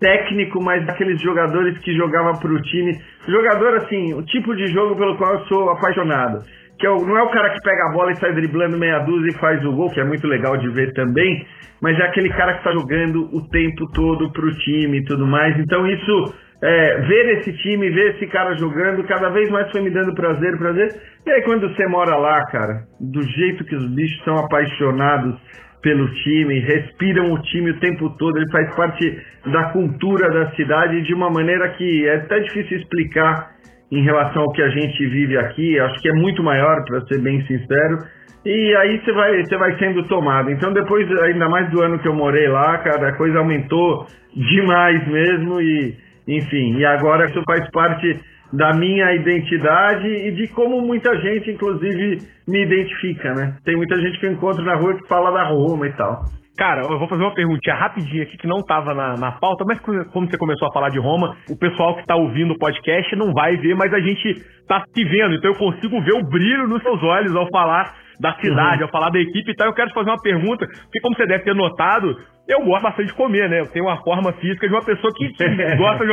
[0.00, 3.00] técnico, mas daqueles jogadores que jogavam para o time.
[3.26, 6.44] Jogador, assim, o tipo de jogo pelo qual eu sou apaixonado.
[6.78, 8.98] Que é o, não é o cara que pega a bola e sai driblando meia
[9.00, 11.46] dúzia e faz o gol, que é muito legal de ver também,
[11.80, 15.26] mas é aquele cara que está jogando o tempo todo para o time e tudo
[15.26, 15.58] mais.
[15.58, 19.90] Então, isso, é, ver esse time, ver esse cara jogando, cada vez mais foi me
[19.90, 20.88] dando prazer, prazer.
[21.26, 25.38] E aí, quando você mora lá, cara, do jeito que os bichos são apaixonados
[25.84, 31.02] pelo time, respiram o time o tempo todo, ele faz parte da cultura da cidade
[31.02, 33.53] de uma maneira que é até difícil explicar
[33.90, 37.20] em relação ao que a gente vive aqui, acho que é muito maior, para ser
[37.20, 37.98] bem sincero,
[38.44, 40.50] e aí você vai, você vai sendo tomado.
[40.50, 45.06] Então depois, ainda mais do ano que eu morei lá, cara, a coisa aumentou demais
[45.08, 48.20] mesmo, e enfim, e agora isso faz parte
[48.52, 53.56] da minha identidade e de como muita gente, inclusive, me identifica, né?
[53.64, 56.24] Tem muita gente que eu encontro na rua que fala da Roma e tal.
[56.56, 59.80] Cara, eu vou fazer uma perguntinha rapidinha aqui que não estava na, na pauta, mas
[59.80, 63.32] como você começou a falar de Roma, o pessoal que está ouvindo o podcast não
[63.32, 66.82] vai ver, mas a gente está te vendo, então eu consigo ver o brilho nos
[66.82, 68.84] seus olhos ao falar da cidade, uhum.
[68.84, 69.66] ao falar da equipe e tal.
[69.66, 72.16] Eu quero te fazer uma pergunta, porque como você deve ter notado,
[72.48, 73.60] eu gosto bastante de comer, né?
[73.60, 75.28] Eu tenho uma forma física de uma pessoa que
[75.76, 76.12] gosta de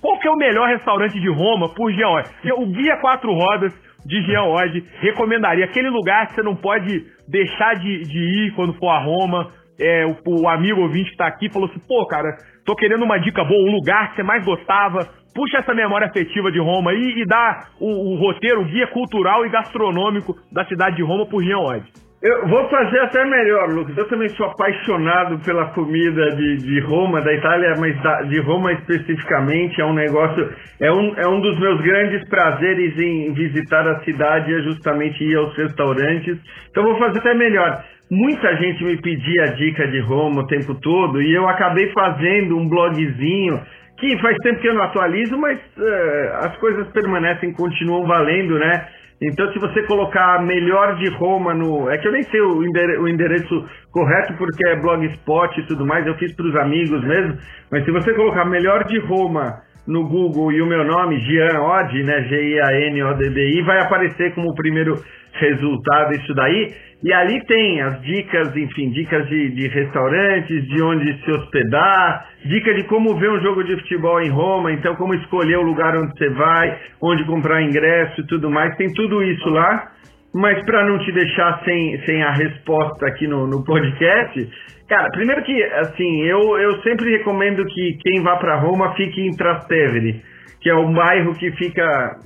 [0.00, 2.52] qual que é o melhor restaurante de Roma por Jean Oddi?
[2.56, 3.72] O Guia Quatro Rodas
[4.06, 8.74] de Jean Oddi recomendaria aquele lugar que você não pode deixar de, de ir quando
[8.74, 9.48] for a Roma.
[9.84, 13.18] É, o, o, amigo ouvinte que tá aqui falou assim, pô, cara, tô querendo uma
[13.18, 15.00] dica boa, um lugar que você mais gostava,
[15.34, 19.44] puxa essa memória afetiva de Roma aí e dá o, o roteiro, o guia cultural
[19.44, 22.11] e gastronômico da cidade de Roma por Jean Oddi.
[22.22, 23.98] Eu vou fazer até melhor, Lucas.
[23.98, 28.72] Eu também sou apaixonado pela comida de, de Roma, da Itália, mas da, de Roma
[28.74, 29.80] especificamente.
[29.80, 34.54] É um negócio, é um, é um dos meus grandes prazeres em visitar a cidade,
[34.54, 36.38] é justamente ir aos restaurantes.
[36.70, 37.84] Então vou fazer até melhor.
[38.08, 42.68] Muita gente me pedia dica de Roma o tempo todo e eu acabei fazendo um
[42.68, 43.60] blogzinho
[43.98, 48.86] que faz tempo que eu não atualizo, mas uh, as coisas permanecem, continuam valendo, né?
[49.24, 51.88] Então, se você colocar melhor de Roma no.
[51.88, 55.86] É que eu nem sei o, endereço, o endereço correto, porque é blogspot e tudo
[55.86, 57.38] mais, eu fiz para os amigos mesmo.
[57.70, 62.02] Mas se você colocar melhor de Roma no Google e o meu nome, Gian Odd,
[62.02, 62.22] né?
[62.22, 64.94] G-I-A-N-O-D-D-I, vai aparecer como o primeiro
[65.32, 66.74] resultado isso daí.
[67.02, 72.72] E ali tem as dicas, enfim, dicas de, de restaurantes, de onde se hospedar, dica
[72.74, 76.16] de como ver um jogo de futebol em Roma, então como escolher o lugar onde
[76.16, 78.76] você vai, onde comprar ingresso e tudo mais.
[78.76, 79.90] Tem tudo isso lá.
[80.34, 84.48] Mas para não te deixar sem, sem a resposta aqui no, no podcast,
[84.88, 89.36] cara, primeiro que, assim, eu, eu sempre recomendo que quem vá para Roma fique em
[89.36, 90.22] Trastevere
[90.62, 92.16] que é um bairro que fica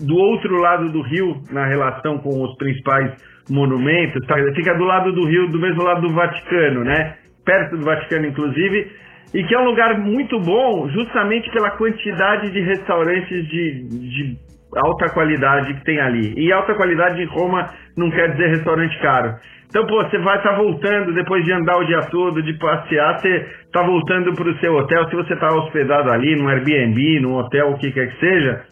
[0.00, 3.12] do outro lado do rio na relação com os principais
[3.50, 4.36] monumentos, tá?
[4.54, 7.16] fica do lado do rio, do mesmo lado do Vaticano, né?
[7.44, 8.88] Perto do Vaticano, inclusive,
[9.34, 14.36] e que é um lugar muito bom justamente pela quantidade de restaurantes de, de
[14.76, 16.34] alta qualidade que tem ali.
[16.36, 19.34] E alta qualidade em Roma não quer dizer restaurante caro.
[19.72, 23.18] Então, pô, você vai estar tá voltando depois de andar o dia todo, de passear,
[23.18, 25.08] você está voltando para o seu hotel.
[25.08, 28.66] Se você está hospedado ali, no Airbnb, no hotel, o que quer que seja,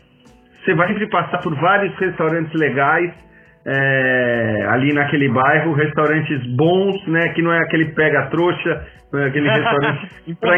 [0.62, 3.14] você vai sempre passar por vários restaurantes legais
[3.64, 7.30] é, ali naquele bairro, restaurantes bons, né?
[7.30, 10.06] Que não é aquele pega-trouxa, não é aquele restaurante
[10.38, 10.56] para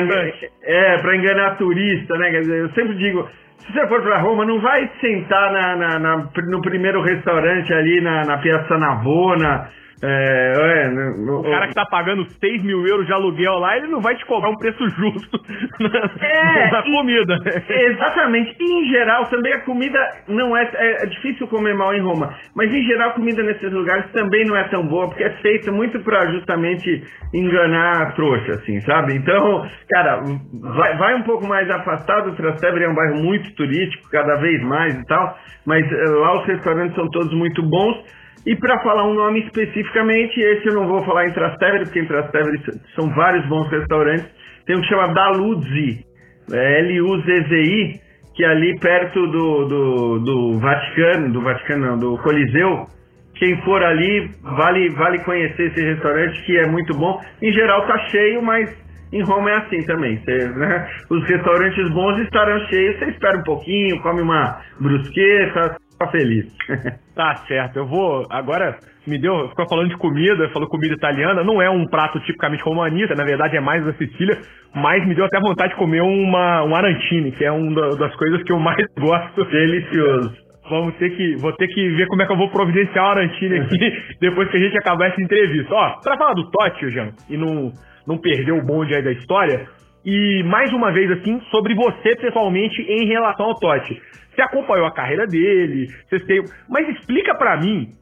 [0.65, 2.37] é, pra enganar turista, né?
[2.37, 3.29] Eu sempre digo,
[3.59, 8.01] se você for para Roma, não vai sentar na, na, na, no primeiro restaurante ali
[8.01, 9.71] na, na Piazza Navona,
[10.05, 13.87] é, é, né, o cara que tá pagando 6 mil euros de aluguel lá, ele
[13.87, 15.41] não vai te cobrar um preço justo
[15.79, 17.39] na, é, na comida.
[17.69, 18.57] E, exatamente.
[18.59, 21.07] E em geral, também a comida não é, é, é.
[21.07, 24.65] difícil comer mal em Roma, mas em geral a comida nesses lugares também não é
[24.71, 29.15] tão boa, porque é feita muito pra justamente enganar a trouxa, assim, sabe?
[29.15, 30.21] Então, cara,
[30.53, 32.31] vai, vai um pouco mais afastado.
[32.31, 36.41] O Trastevere é um bairro muito turístico, cada vez mais e tal, mas eh, lá
[36.41, 38.22] os restaurantes são todos muito bons.
[38.45, 42.07] E para falar um nome especificamente, esse eu não vou falar em Trastevere, porque em
[42.07, 42.59] Trastevere
[42.97, 44.27] são vários bons restaurantes.
[44.67, 46.05] Tem um que chama Daluzzi,
[46.53, 48.01] é L-U-Z-Z-I,
[48.35, 52.87] que é ali perto do, do, do Vaticano, do Vaticano não, do Coliseu.
[53.35, 57.21] Quem for ali, vale, vale conhecer esse restaurante, que é muito bom.
[57.41, 58.71] Em geral tá cheio, mas
[59.13, 60.17] em Roma é assim também.
[60.19, 60.89] Você, né?
[61.11, 66.47] Os restaurantes bons estarão cheios, você espera um pouquinho, come uma brusqueta, tá feliz.
[67.15, 68.27] tá certo, eu vou.
[68.31, 69.49] Agora me deu.
[69.49, 71.45] Ficou falando de comida, falou comida italiana.
[71.45, 74.39] Não é um prato tipicamente romanista, na verdade é mais da Sicília,
[74.75, 78.43] mas me deu até vontade de comer uma, um arantine, que é uma das coisas
[78.43, 79.45] que eu mais gosto.
[79.45, 80.33] Delicioso.
[80.69, 81.37] Vamos ter que.
[81.37, 84.57] Vou ter que ver como é que eu vou providenciar o arantine aqui depois que
[84.57, 85.75] a gente acabar essa entrevista.
[85.75, 87.73] Ó, pra falar do Totti, Jean, e não,
[88.07, 89.67] não perder o bonde aí da história.
[90.05, 94.01] E mais uma vez, assim, sobre você pessoalmente em relação ao Totti.
[94.35, 96.43] Você acompanhou a carreira dele, você tem.
[96.69, 97.93] Mas explica para mim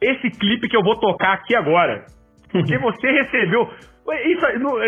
[0.00, 2.04] esse clipe que eu vou tocar aqui agora.
[2.52, 3.68] Porque você recebeu.
[4.24, 4.40] Isso,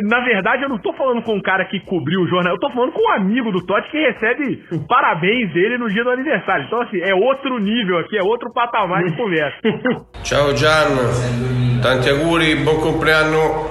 [0.05, 2.71] na verdade, eu não tô falando com um cara que cobriu o jornal, eu tô
[2.71, 6.65] falando com um amigo do Totti que recebe parabéns dele no dia do aniversário.
[6.65, 9.59] Então, assim, é outro nível aqui, é outro patamar de conversa.
[10.25, 10.89] Ciao Gian,
[11.83, 13.69] tanti auguri, buon compleanno,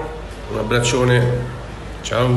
[0.54, 1.18] um abbraccione,
[2.04, 2.28] ciao.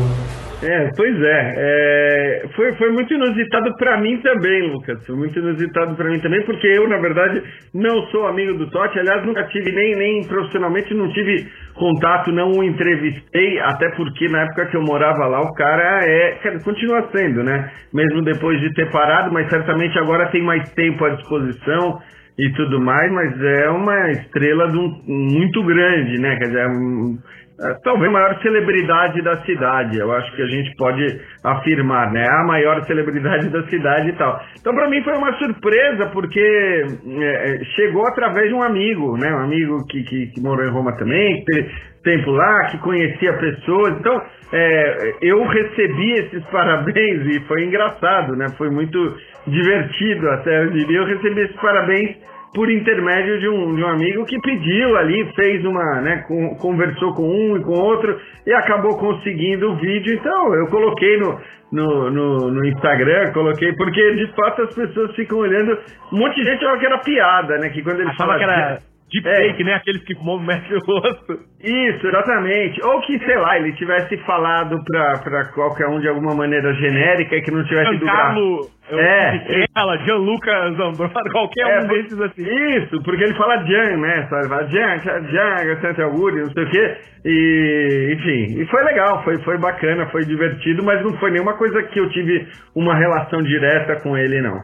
[0.63, 1.53] É, pois é.
[1.57, 5.05] é foi, foi muito inusitado para mim também, Lucas.
[5.05, 8.99] Foi muito inusitado para mim também, porque eu, na verdade, não sou amigo do Totti.
[8.99, 14.43] Aliás, nunca tive, nem, nem profissionalmente, não tive contato, não o entrevistei, até porque na
[14.43, 16.39] época que eu morava lá, o cara é.
[16.63, 17.71] Continua sendo, né?
[17.93, 21.99] Mesmo depois de ter parado, mas certamente agora tem mais tempo à disposição
[22.37, 26.35] e tudo mais, mas é uma estrela um, muito grande, né?
[26.37, 27.17] Quer dizer, é um,
[27.59, 31.05] é, talvez a maior celebridade da cidade, eu acho que a gente pode
[31.43, 32.25] afirmar, né?
[32.27, 34.41] A maior celebridade da cidade e tal.
[34.59, 39.31] Então, para mim foi uma surpresa, porque é, é, chegou através de um amigo, né?
[39.31, 41.71] Um amigo que, que, que morou em Roma também, que teve
[42.03, 43.99] tempo lá, que conhecia pessoas.
[43.99, 48.47] Então, é, eu recebi esses parabéns e foi engraçado, né?
[48.57, 49.15] Foi muito
[49.47, 50.97] divertido até, eu diria.
[50.97, 52.17] Eu recebi esses parabéns
[52.53, 57.13] por intermédio de um, de um amigo que pediu ali, fez uma, né, com, conversou
[57.13, 60.13] com um e com outro e acabou conseguindo o vídeo.
[60.13, 61.39] Então eu coloquei no,
[61.71, 65.77] no, no, no, Instagram, coloquei, porque de fato as pessoas ficam olhando.
[66.11, 67.69] Um monte de gente achava que era piada, né?
[67.69, 68.79] Que quando eles Achava que era
[69.13, 69.65] deepfake, é.
[69.65, 69.73] né?
[69.75, 71.39] Aqueles que metem o rosto.
[71.61, 72.83] Isso, exatamente.
[72.83, 77.35] Ou que, sei lá, ele tivesse falado pra, pra qualquer um de alguma maneira genérica
[77.35, 79.65] e que não tivesse Giancarlo, do É.
[79.75, 82.43] Ela, Gianluca Zambrano, qualquer é, um desses assim.
[82.43, 84.27] Isso, porque ele fala Gian, né?
[84.31, 86.97] Ele fala Gian, Gian, Santa Augurio, não sei o quê.
[87.25, 91.81] E, enfim, e foi legal, foi, foi bacana, foi divertido, mas não foi nenhuma coisa
[91.83, 94.59] que eu tive uma relação direta com ele, não.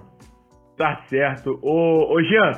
[0.78, 1.60] Tá certo.
[1.62, 2.52] Ô, ô Jean,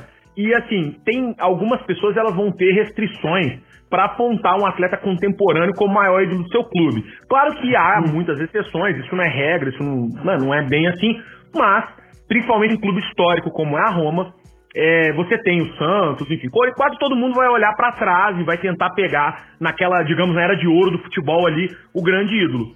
[0.47, 5.93] e assim, tem algumas pessoas elas vão ter restrições para apontar um atleta contemporâneo como
[5.93, 7.03] maior ídolo do seu clube.
[7.27, 10.07] Claro que há muitas exceções, isso não é regra, isso não,
[10.39, 11.19] não é bem assim,
[11.53, 11.85] mas
[12.27, 14.33] principalmente em clube histórico como é a Roma,
[14.73, 18.57] é, você tem o Santos, enfim, quase todo mundo vai olhar para trás e vai
[18.57, 22.73] tentar pegar naquela, digamos, na era de ouro do futebol ali, o grande ídolo.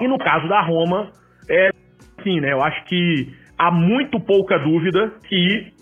[0.00, 1.10] E no caso da Roma,
[1.50, 1.70] é
[2.18, 2.52] assim, né?
[2.52, 5.72] Eu acho que há muito pouca dúvida que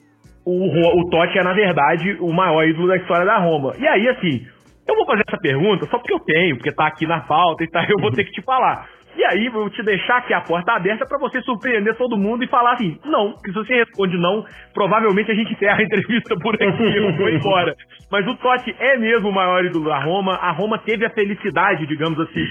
[0.45, 3.73] o, o Totti é, na verdade, o maior ídolo da história da Roma.
[3.79, 4.47] E aí, assim,
[4.87, 7.71] eu vou fazer essa pergunta só porque eu tenho, porque tá aqui na pauta e
[7.71, 8.87] tal, eu vou ter que te falar.
[9.17, 12.49] E aí, vou te deixar aqui a porta aberta para você surpreender todo mundo e
[12.49, 16.55] falar assim: não, que se você responde não, provavelmente a gente encerra a entrevista por
[16.55, 17.75] aqui eu vou embora.
[18.11, 20.35] Mas o Totti é mesmo o maior ídolo da Roma.
[20.35, 22.45] A Roma teve a felicidade, digamos assim,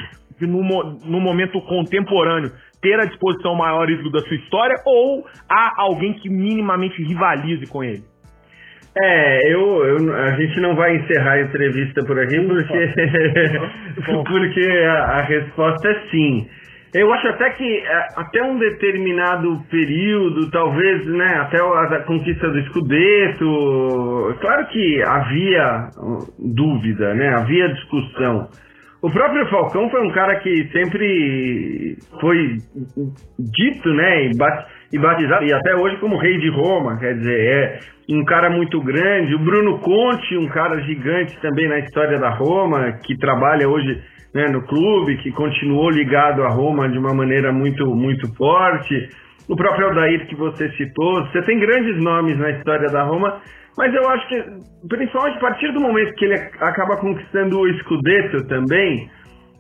[0.46, 0.64] de no,
[1.06, 6.14] no momento contemporâneo ter à disposição o maior ídolo da sua história ou há alguém
[6.14, 8.04] que minimamente rivalize com ele?
[9.02, 12.94] É, eu, eu, a gente não vai encerrar a entrevista por aqui porque,
[14.30, 16.48] porque a, a, resposta é sim.
[16.94, 22.62] Eu acho até que é, até um determinado período, talvez, né, até a conquista do
[22.66, 25.88] Scudetto, claro que havia
[26.38, 28.48] dúvida, né, havia discussão.
[29.04, 32.56] O próprio Falcão foi um cara que sempre foi
[33.38, 37.80] dito, né, e batizado, e até hoje como rei de Roma, quer dizer, é
[38.10, 39.36] um cara muito grande.
[39.36, 44.02] O Bruno Conte, um cara gigante também na história da Roma, que trabalha hoje
[44.34, 49.10] né, no clube, que continuou ligado a Roma de uma maneira muito, muito forte.
[49.50, 53.42] O próprio Aldair que você citou, você tem grandes nomes na história da Roma,
[53.78, 54.44] mas eu acho que,
[54.88, 59.10] principalmente a partir do momento que ele acaba conquistando o Scudetto também,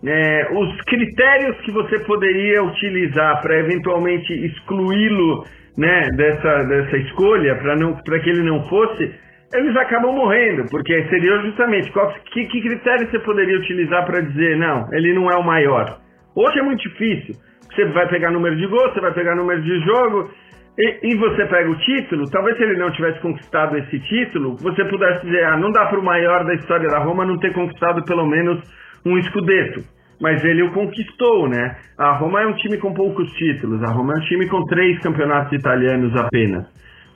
[0.05, 5.45] é, os critérios que você poderia utilizar para eventualmente excluí-lo
[5.77, 9.11] né, dessa, dessa escolha, para que ele não fosse,
[9.53, 14.57] eles acabam morrendo, porque seria justamente qual, que, que critério você poderia utilizar para dizer,
[14.57, 15.97] não, ele não é o maior.
[16.35, 17.35] Hoje é muito difícil.
[17.73, 20.29] Você vai pegar número de gol, você vai pegar número de jogo,
[20.77, 24.83] e, e, você pega o título, talvez se ele não tivesse conquistado esse título, você
[24.85, 28.03] pudesse dizer, ah, não dá para o maior da história da Roma não ter conquistado
[28.05, 28.59] pelo menos
[29.05, 29.81] um escudeto.
[30.19, 31.75] Mas ele o conquistou, né?
[31.97, 34.97] A Roma é um time com poucos títulos, a Roma é um time com três
[34.99, 36.65] campeonatos italianos apenas.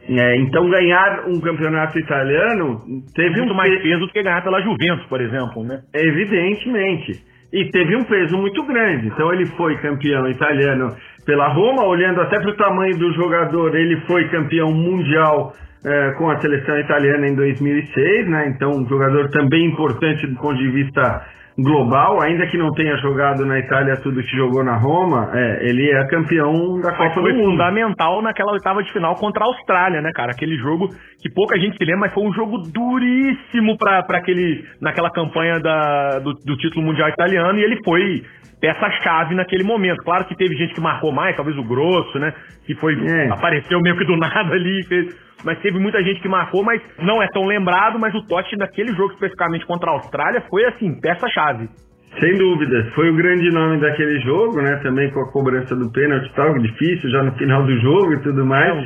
[0.09, 2.81] É, então ganhar um campeonato italiano
[3.13, 5.81] teve muito um mais peso do que ganhar pela Juventus, por exemplo, né?
[5.93, 7.23] Evidentemente.
[7.51, 9.07] E teve um peso muito grande.
[9.07, 10.95] Então ele foi campeão italiano
[11.27, 15.53] pela Roma, olhando até para o tamanho do jogador, ele foi campeão mundial
[15.83, 18.47] é, com a seleção italiana em 2006, né?
[18.47, 21.27] Então um jogador também importante do ponto de vista
[21.57, 25.89] global, ainda que não tenha jogado na Itália tudo que jogou na Roma, é, ele
[25.89, 27.51] é campeão da Copa do Mundo.
[27.51, 30.31] fundamental naquela oitava de final contra a Austrália, né, cara?
[30.31, 30.89] Aquele jogo
[31.19, 36.19] que pouca gente se lembra, mas foi um jogo duríssimo para aquele naquela campanha da,
[36.19, 38.23] do, do título mundial italiano e ele foi
[38.61, 40.03] peça-chave naquele momento.
[40.03, 42.33] Claro que teve gente que marcou mais, talvez o Grosso, né?
[42.65, 43.29] Que foi é.
[43.31, 47.21] apareceu meio que do nada ali, fez, mas teve muita gente que marcou, mas não
[47.21, 51.69] é tão lembrado, mas o Totti naquele jogo especificamente contra a Austrália foi assim, peça-chave.
[52.19, 54.77] Sem dúvida, foi o grande nome daquele jogo, né?
[54.77, 58.43] Também com a cobrança do pênalti tal, difícil já no final do jogo e tudo
[58.43, 58.69] mais.
[58.69, 58.85] É, um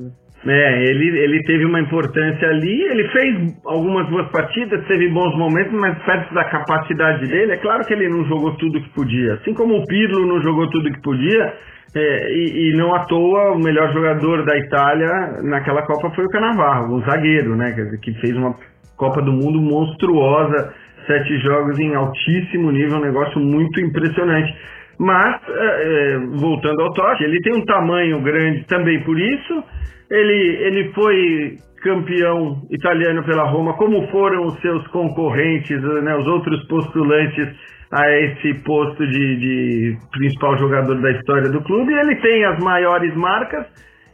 [0.00, 0.10] né?
[0.46, 5.72] É, ele, ele teve uma importância ali, ele fez algumas boas partidas, teve bons momentos,
[5.72, 9.34] mas perto da capacidade dele, é claro que ele não jogou tudo que podia.
[9.34, 11.54] Assim como o Pirlo não jogou tudo que podia,
[11.94, 16.30] é, e, e, não à toa o melhor jogador da Itália naquela Copa foi o
[16.30, 17.70] Canavarro, o zagueiro, né?
[17.72, 18.54] Dizer, que fez uma
[18.96, 20.72] Copa do Mundo monstruosa,
[21.06, 24.54] sete jogos em altíssimo nível, um negócio muito impressionante.
[24.98, 29.64] Mas, é, é voltando ao Totti, ele tem um tamanho grande também por isso,
[30.10, 36.64] ele, ele foi campeão italiano pela Roma, como foram os seus concorrentes, né, os outros
[36.68, 37.48] postulantes
[37.92, 41.92] a esse posto de, de, principal jogador da história do clube.
[41.92, 43.66] Ele tem as maiores marcas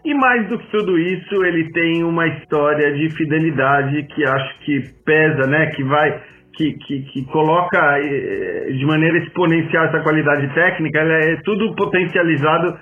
[0.04, 4.82] e mais do que tudo isso, ele tem uma história de fidelidade que acho que
[5.04, 6.20] pesa, né, que vai
[6.54, 12.76] que, que, que coloca eh, de maneira exponencial essa qualidade técnica, é tudo potencializado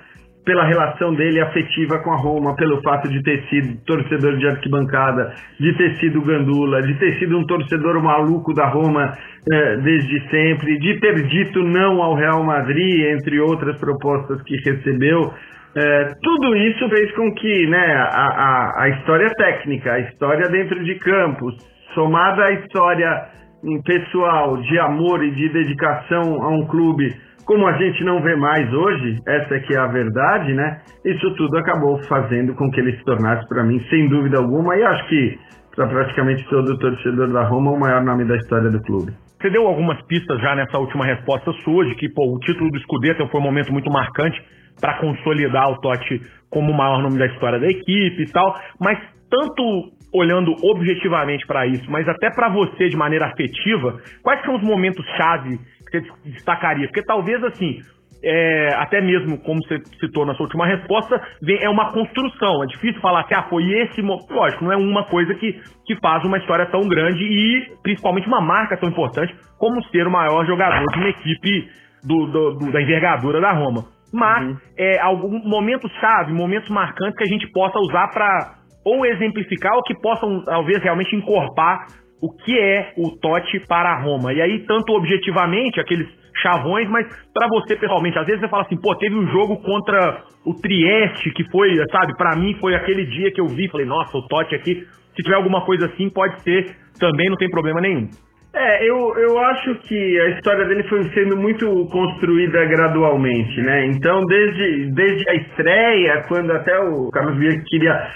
[0.47, 5.33] pela relação dele afetiva com a Roma, pelo fato de ter sido torcedor de arquibancada,
[5.59, 9.13] de ter sido gandula, de ter sido um torcedor maluco da Roma
[9.51, 15.33] eh, desde sempre, de ter dito não ao Real Madrid, entre outras propostas que recebeu.
[15.75, 20.81] Eh, tudo isso fez com que né, a, a, a história técnica, a história dentro
[20.81, 21.55] de campos,
[21.93, 23.27] somada à história
[23.83, 27.13] pessoal de amor e de dedicação a um clube
[27.47, 30.81] como a gente não vê mais hoje, essa é que é a verdade, né?
[31.05, 34.83] Isso tudo acabou fazendo com que ele se tornasse, para mim, sem dúvida alguma, e
[34.83, 35.39] acho que
[35.73, 39.13] para praticamente todo torcedor da Roma, o maior nome da história do clube.
[39.39, 42.79] Você deu algumas pistas já nessa última resposta sua, de que pô, o título do
[42.79, 44.37] Scudetto foi um momento muito marcante
[44.81, 48.99] para consolidar o Totti como o maior nome da história da equipe e tal, mas
[49.29, 54.63] tanto olhando objetivamente para isso, mas até para você de maneira afetiva, quais são os
[54.63, 55.59] momentos chave
[55.89, 56.87] que você destacaria?
[56.87, 57.81] Porque talvez assim,
[58.23, 62.63] é, até mesmo como você citou na sua última resposta, vem, é uma construção.
[62.63, 64.01] É difícil falar que ah, foi esse.
[64.01, 65.53] Lógico, não é uma coisa que,
[65.85, 70.11] que faz uma história tão grande e principalmente uma marca tão importante como ser o
[70.11, 71.69] maior jogador de uma equipe
[72.03, 73.85] do, do, do, da envergadura da Roma.
[74.13, 74.57] Mas uhum.
[74.77, 79.83] é algum momento chave, momentos marcantes que a gente possa usar para ou exemplificar ou
[79.83, 81.87] que possam talvez realmente encorpar
[82.21, 84.33] o que é o Totti para a Roma.
[84.33, 86.07] E aí, tanto objetivamente, aqueles
[86.41, 90.23] chavões, mas para você pessoalmente, às vezes você fala assim, pô, teve um jogo contra
[90.45, 94.17] o Trieste que foi, sabe, para mim foi aquele dia que eu vi, falei, nossa,
[94.17, 98.07] o Totti aqui, se tiver alguma coisa assim, pode ser, também não tem problema nenhum.
[98.53, 103.85] É, eu, eu acho que a história dele foi sendo muito construída gradualmente, né?
[103.85, 108.09] Então, desde, desde a estreia, quando até o Carlos Bianchi queria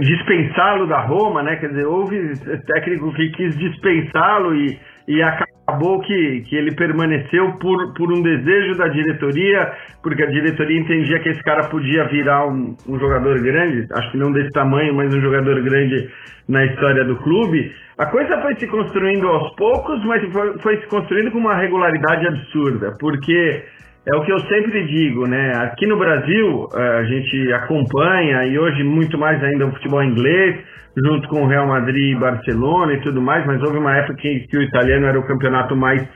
[0.00, 1.56] dispensá-lo da Roma, né?
[1.56, 2.32] Quer dizer, houve
[2.66, 8.76] técnico que quis dispensá-lo e, e acabou que, que ele permaneceu por, por um desejo
[8.76, 9.72] da diretoria,
[10.02, 14.18] porque a diretoria entendia que esse cara podia virar um, um jogador grande, acho que
[14.18, 16.08] não desse tamanho, mas um jogador grande
[16.48, 17.72] na história do clube.
[17.96, 22.26] A coisa foi se construindo aos poucos, mas foi, foi se construindo com uma regularidade
[22.26, 23.62] absurda, porque
[24.06, 25.52] é o que eu sempre digo, né?
[25.62, 30.62] Aqui no Brasil, eh, a gente acompanha, e hoje muito mais ainda o futebol inglês,
[30.96, 34.40] junto com o Real Madrid e Barcelona e tudo mais, mas houve uma época que,
[34.40, 36.06] que o italiano era o campeonato mais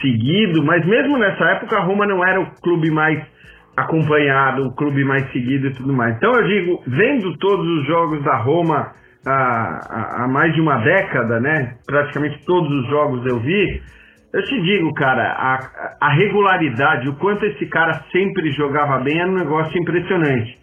[0.00, 3.22] seguido, mas mesmo nessa época a Roma não era o clube mais
[3.76, 6.16] acompanhado, o clube mais seguido e tudo mais.
[6.16, 8.92] Então eu digo, vendo todos os jogos da Roma
[9.26, 11.74] há, há mais de uma década, né?
[11.86, 13.82] Praticamente todos os jogos eu vi,
[14.34, 19.30] eu te digo, cara, a, a regularidade, o quanto esse cara sempre jogava bem era
[19.30, 20.58] um negócio impressionante.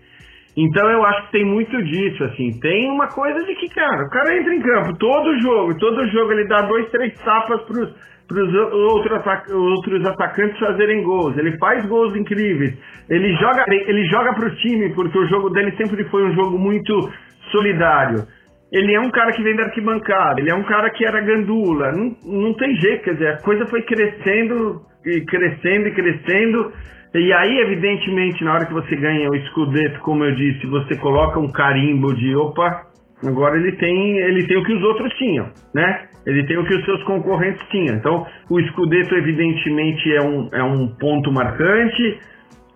[0.57, 2.59] Então eu acho que tem muito disso, assim.
[2.59, 6.33] Tem uma coisa de que, cara, o cara entra em campo todo jogo, todo jogo
[6.33, 7.95] ele dá dois, três tapas pros,
[8.27, 11.37] pros outros, outros atacantes fazerem gols.
[11.37, 12.77] Ele faz gols incríveis.
[13.09, 17.09] Ele joga, ele joga pro time, porque o jogo dele sempre foi um jogo muito
[17.53, 18.27] solidário
[18.71, 21.91] ele é um cara que vem da arquibancada, ele é um cara que era gandula,
[21.91, 26.71] não, não tem jeito, quer dizer, a coisa foi crescendo e crescendo e crescendo,
[27.13, 31.39] e aí, evidentemente, na hora que você ganha o escudeto, como eu disse, você coloca
[31.39, 32.87] um carimbo de opa,
[33.21, 36.07] agora ele tem, ele tem o que os outros tinham, né?
[36.25, 37.97] Ele tem o que os seus concorrentes tinham.
[37.97, 42.19] Então, o escudeto, evidentemente, é um, é um ponto marcante.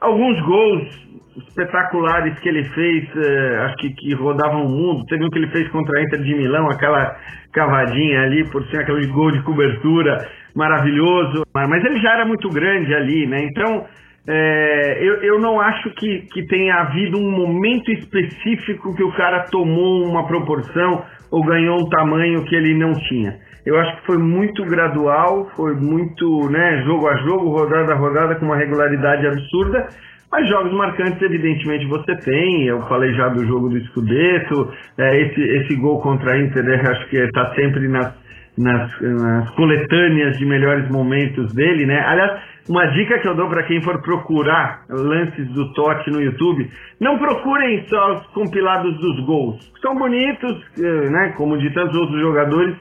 [0.02, 1.06] Alguns gols
[1.38, 5.06] espetaculares que ele fez, eh, acho que, que rodavam o mundo.
[5.06, 7.16] Teve um que ele fez contra a Inter de Milão, aquela
[7.52, 10.18] cavadinha ali, por cima, aquele gol de cobertura
[10.56, 11.44] maravilhoso.
[11.54, 13.44] Mas ele já era muito grande ali, né?
[13.44, 13.86] Então,
[14.28, 19.46] é, eu, eu não acho que, que tenha havido um momento específico que o cara
[19.52, 23.38] tomou uma proporção ou ganhou um tamanho que ele não tinha.
[23.66, 28.36] Eu acho que foi muito gradual, foi muito né, jogo a jogo, rodada a rodada,
[28.36, 29.88] com uma regularidade absurda.
[30.32, 32.68] Mas jogos marcantes, evidentemente, você tem.
[32.68, 34.72] Eu falei já do jogo do Scudetto.
[34.98, 38.14] É, esse, esse gol contra a Inter, né, acho que está sempre nas,
[38.58, 42.00] nas, nas, coletâneas de melhores momentos dele, né?
[42.06, 42.40] Aliás,
[42.70, 47.18] uma dica que eu dou para quem for procurar lances do Totti no YouTube, não
[47.18, 49.72] procurem só os compilados dos gols.
[49.82, 51.34] São bonitos, é, né?
[51.38, 52.76] Como de tantos outros jogadores,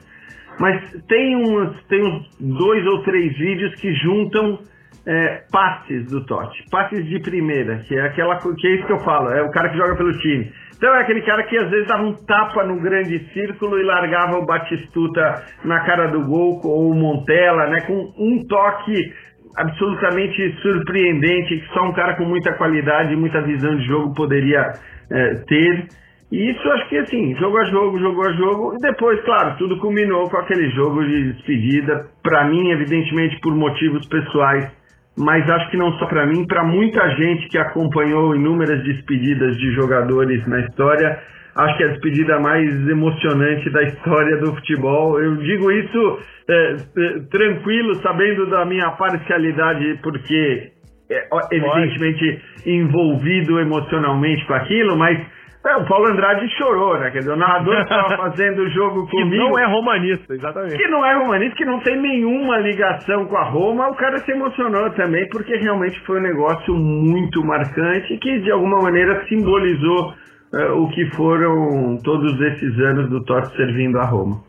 [0.59, 4.59] mas tem uns, tem uns dois ou três vídeos que juntam
[5.07, 8.99] é, passes do Totti, passes de primeira, que é aquela que é isso que eu
[8.99, 10.51] falo, é o cara que joga pelo time.
[10.75, 14.37] Então é aquele cara que às vezes dava um tapa no grande círculo e largava
[14.39, 19.13] o Batistuta na cara do gol ou o Montella, né, com um toque
[19.55, 24.73] absolutamente surpreendente que só um cara com muita qualidade e muita visão de jogo poderia
[25.11, 25.87] é, ter.
[26.31, 29.77] E isso acho que assim, jogo a jogo, jogo a jogo, e depois, claro, tudo
[29.79, 34.71] culminou com aquele jogo de despedida, para mim, evidentemente, por motivos pessoais
[35.17, 39.71] mas acho que não só para mim, para muita gente que acompanhou inúmeras despedidas de
[39.71, 41.19] jogadores na história,
[41.55, 45.19] acho que é a despedida mais emocionante da história do futebol.
[45.19, 46.19] Eu digo isso
[46.49, 50.71] é, é, tranquilo, sabendo da minha parcialidade, porque
[51.09, 55.17] é, evidentemente envolvido emocionalmente com aquilo, mas
[55.65, 57.09] é, o Paulo Andrade chorou, né?
[57.09, 59.31] Quer dizer, o narrador estava fazendo o jogo comigo.
[59.31, 60.77] Que não é romanista, exatamente.
[60.77, 63.89] Que não é romanista, que não tem nenhuma ligação com a Roma.
[63.89, 68.81] O cara se emocionou também, porque realmente foi um negócio muito marcante que, de alguma
[68.81, 70.13] maneira, simbolizou
[70.53, 74.43] uh, o que foram todos esses anos do Totti servindo a Roma.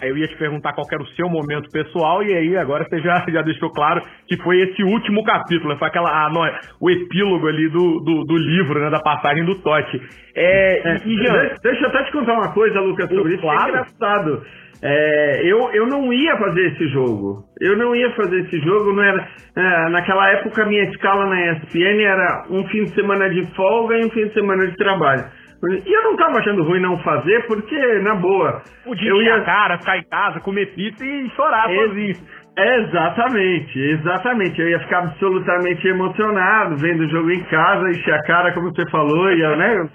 [0.00, 3.24] Eu ia te perguntar qual era o seu momento pessoal, e aí agora você já,
[3.28, 6.42] já deixou claro que foi esse último capítulo, foi aquela, ah, não,
[6.80, 10.00] o epílogo ali do, do, do, livro, né, da passagem do Totti.
[10.34, 13.60] É, é, e, Jean, deixa eu até te contar uma coisa, Lucas, sobre isso, claro.
[13.60, 14.42] é engraçado.
[14.84, 17.44] É, eu, eu não ia fazer esse jogo.
[17.60, 18.92] Eu não ia fazer esse jogo.
[18.92, 23.30] Não era, é, naquela época, a minha escala na ESPN era um fim de semana
[23.30, 25.24] de folga e um fim de semana de trabalho.
[25.64, 28.62] E eu não tava achando ruim não fazer, porque, na boa.
[28.84, 32.16] Podia eu ia cara, ficar em casa, comer pizza e chorar Ex sozinho.
[32.56, 34.60] Exatamente, exatamente.
[34.60, 38.88] Eu ia ficar absolutamente emocionado vendo o jogo em casa, encher a cara, como você
[38.90, 39.88] falou, ia, né?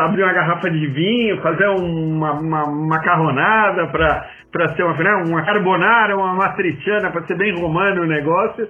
[0.00, 6.16] abrir uma garrafa de vinho, fazer uma, uma macarronada para ser uma, né, uma carbonara,
[6.16, 8.68] uma matriciana, para ser bem romano o negócio.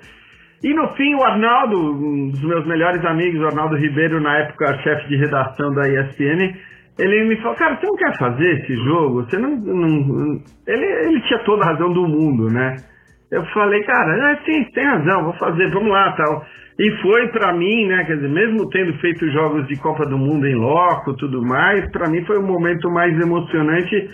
[0.63, 4.79] E no fim, o Arnaldo, um dos meus melhores amigos, o Arnaldo Ribeiro, na época
[4.83, 6.55] chefe de redação da ESPN,
[6.99, 9.25] ele me falou, cara, você não quer fazer esse jogo?
[9.25, 9.57] Você não.
[9.57, 10.41] não...
[10.67, 12.77] Ele, ele tinha toda a razão do mundo, né?
[13.31, 16.45] Eu falei, cara, é, sim, tem razão, vou fazer, vamos lá tal.
[16.79, 20.47] E foi para mim, né, quer dizer, mesmo tendo feito jogos de Copa do Mundo
[20.47, 24.11] em loco, tudo mais, para mim foi o momento mais emocionante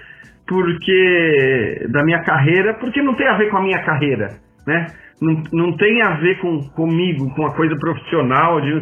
[0.46, 4.28] porque da minha carreira, porque não tem a ver com a minha carreira,
[4.66, 4.86] né?
[5.20, 8.80] Não, não tem a ver com comigo, com uma coisa profissional, de,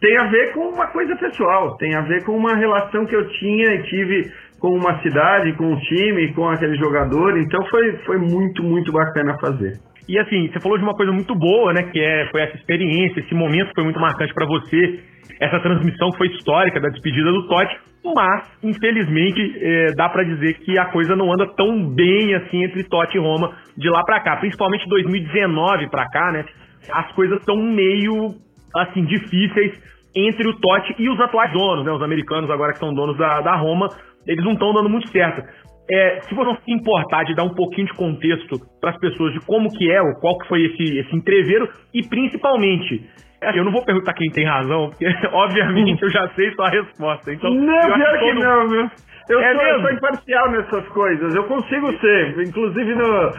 [0.00, 3.28] tem a ver com uma coisa pessoal, tem a ver com uma relação que eu
[3.28, 4.32] tinha e tive
[4.64, 9.36] com uma cidade, com um time, com aquele jogador, então foi, foi muito, muito bacana
[9.38, 9.78] fazer.
[10.08, 11.82] E assim, você falou de uma coisa muito boa, né?
[11.82, 15.00] Que é, foi essa experiência, esse momento foi muito marcante para você,
[15.38, 17.76] essa transmissão foi histórica da despedida do Totti,
[18.14, 22.84] mas, infelizmente, é, dá para dizer que a coisa não anda tão bem assim entre
[22.84, 26.42] Totti e Roma de lá para cá, principalmente 2019 para cá, né?
[26.90, 28.34] As coisas estão meio
[28.74, 29.78] assim difíceis
[30.16, 31.92] entre o Totti e os atuais donos, né?
[31.92, 33.88] Os americanos agora que são donos da, da Roma,
[34.26, 35.42] eles não estão dando muito certo.
[35.90, 39.34] É, se você não se importar de dar um pouquinho de contexto para as pessoas
[39.34, 43.04] de como que é, ou qual que foi esse, esse entreveiro, e principalmente,
[43.42, 47.32] é, eu não vou perguntar quem tem razão, porque obviamente eu já sei sua resposta.
[47.32, 48.40] Então, não, pior que todo...
[48.40, 48.90] não, viu?
[49.28, 53.32] Eu, é sou, eu sou imparcial nessas coisas, eu consigo ser, inclusive no,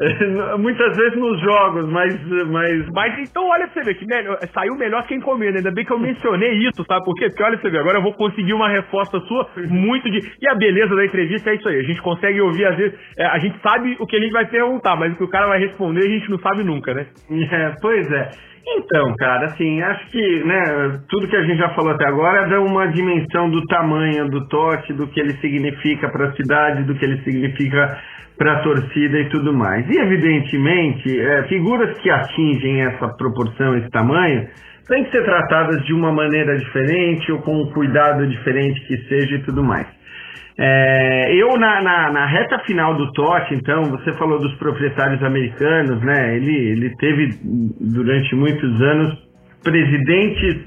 [0.58, 2.14] Muitas vezes nos jogos, mas,
[2.46, 2.88] mas.
[2.88, 5.58] Mas então olha pra você ver que melhor, saiu melhor quem comendo.
[5.58, 7.26] Ainda bem que eu mencionei isso, sabe por quê?
[7.26, 10.20] Porque olha pra você ver, agora eu vou conseguir uma resposta sua muito de.
[10.40, 11.80] E a beleza da entrevista é isso aí.
[11.80, 14.46] A gente consegue ouvir, às vezes, é, a gente sabe o que a gente vai
[14.46, 17.06] perguntar, mas o que o cara vai responder a gente não sabe nunca, né?
[17.30, 18.30] É, pois é.
[18.66, 22.60] Então, cara, assim, acho que, né, tudo que a gente já falou até agora dá
[22.60, 27.04] uma dimensão do tamanho do Totti, do que ele significa para a cidade, do que
[27.04, 27.98] ele significa
[28.36, 29.88] para a torcida e tudo mais.
[29.88, 34.48] E, evidentemente, é, figuras que atingem essa proporção, esse tamanho,
[34.88, 39.36] têm que ser tratadas de uma maneira diferente ou com um cuidado diferente que seja
[39.36, 39.86] e tudo mais.
[40.62, 46.02] É, eu, na, na, na, reta final do Totti, então, você falou dos proprietários americanos,
[46.02, 46.36] né?
[46.36, 47.30] Ele, ele teve,
[47.80, 49.18] durante muitos anos,
[49.64, 50.58] presidentes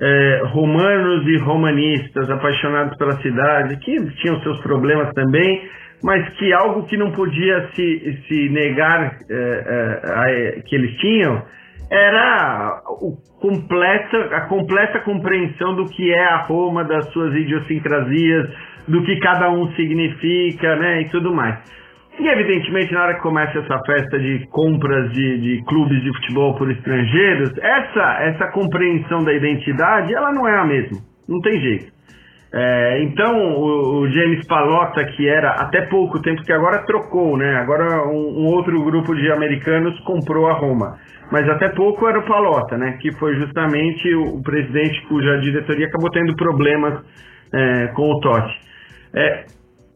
[0.00, 5.68] é, romanos e romanistas apaixonados pela cidade, que tinham seus problemas também,
[6.02, 11.42] mas que algo que não podia se, se negar é, é, que eles tinham
[11.90, 18.48] era o completa, a completa compreensão do que é a Roma, das suas idiosincrasias,
[18.86, 21.58] do que cada um significa, né, e tudo mais.
[22.18, 26.54] E evidentemente, na hora que começa essa festa de compras de, de clubes de futebol
[26.54, 30.98] por estrangeiros, essa, essa compreensão da identidade, ela não é a mesma.
[31.28, 31.92] Não tem jeito.
[32.56, 37.56] É, então, o, o, James Palota, que era até pouco tempo, que agora trocou, né?
[37.56, 40.96] Agora um, um, outro grupo de americanos comprou a Roma.
[41.32, 42.96] Mas até pouco era o Palota, né?
[43.00, 47.02] Que foi justamente o, o presidente cuja diretoria acabou tendo problemas
[47.52, 48.73] é, com o Totti.
[49.14, 49.44] É,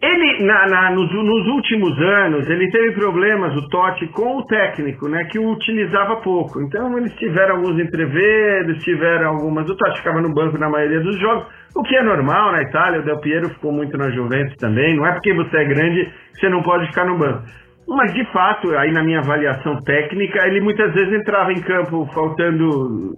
[0.01, 5.09] ele, na, na, nos, nos, últimos anos, ele teve problemas, o Totti, com o técnico,
[5.09, 6.63] né, que o utilizava pouco.
[6.63, 9.69] Então, eles tiveram alguns entreveros, tiveram algumas...
[9.69, 13.01] O Totti ficava no banco na maioria dos jogos, o que é normal na Itália.
[13.01, 14.97] O Del Piero ficou muito na Juventus também.
[14.97, 17.43] Não é porque você é grande que você não pode ficar no banco.
[17.89, 23.17] Mas, de fato, aí na minha avaliação técnica, ele muitas vezes entrava em campo faltando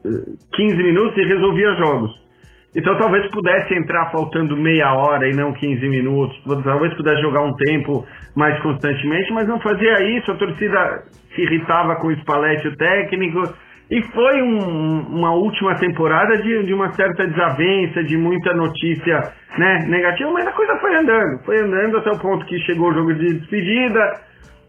[0.55, 2.30] 15 eh, minutos e resolvia jogos.
[2.75, 7.55] Então talvez pudesse entrar faltando meia hora e não 15 minutos, talvez pudesse jogar um
[7.55, 8.07] tempo
[8.37, 11.03] mais constantemente, mas não fazia isso, a torcida
[11.35, 13.43] se irritava com o Spalletti, o técnico,
[13.91, 19.85] e foi um, uma última temporada de, de, uma certa desavença, de muita notícia né,
[19.89, 23.15] negativa, mas a coisa foi andando, foi andando até o ponto que chegou o jogo
[23.15, 24.13] de despedida,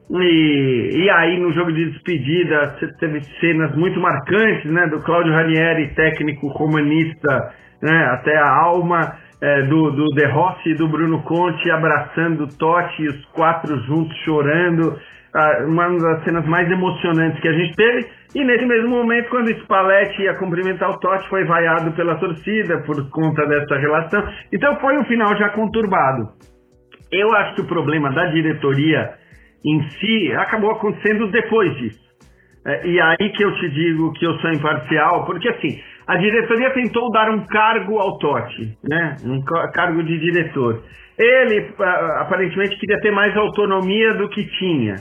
[0.10, 5.94] e, e aí no jogo de despedida teve cenas muito marcantes, né, do Claudio Ranieri,
[5.94, 11.70] técnico romanista, né, até a alma é, do, do De Rossi e do Bruno Conte
[11.72, 14.98] abraçando o Totti, os quatro juntos chorando,
[15.34, 18.08] ah, uma das cenas mais emocionantes que a gente teve.
[18.36, 22.82] E nesse mesmo momento, quando o Spalletti ia cumprimentar o Totti, foi vaiado pela torcida
[22.86, 24.24] por conta dessa relação.
[24.54, 26.30] Então foi um final já conturbado.
[27.12, 29.16] Eu acho que o problema da diretoria
[29.66, 32.11] em si acabou acontecendo depois disso.
[32.66, 36.70] É, e aí que eu te digo que eu sou imparcial, porque assim, a diretoria
[36.72, 39.16] tentou dar um cargo ao Totti, né?
[39.26, 39.42] Um
[39.74, 40.84] cargo de diretor.
[41.18, 41.74] Ele
[42.18, 44.96] aparentemente queria ter mais autonomia do que tinha.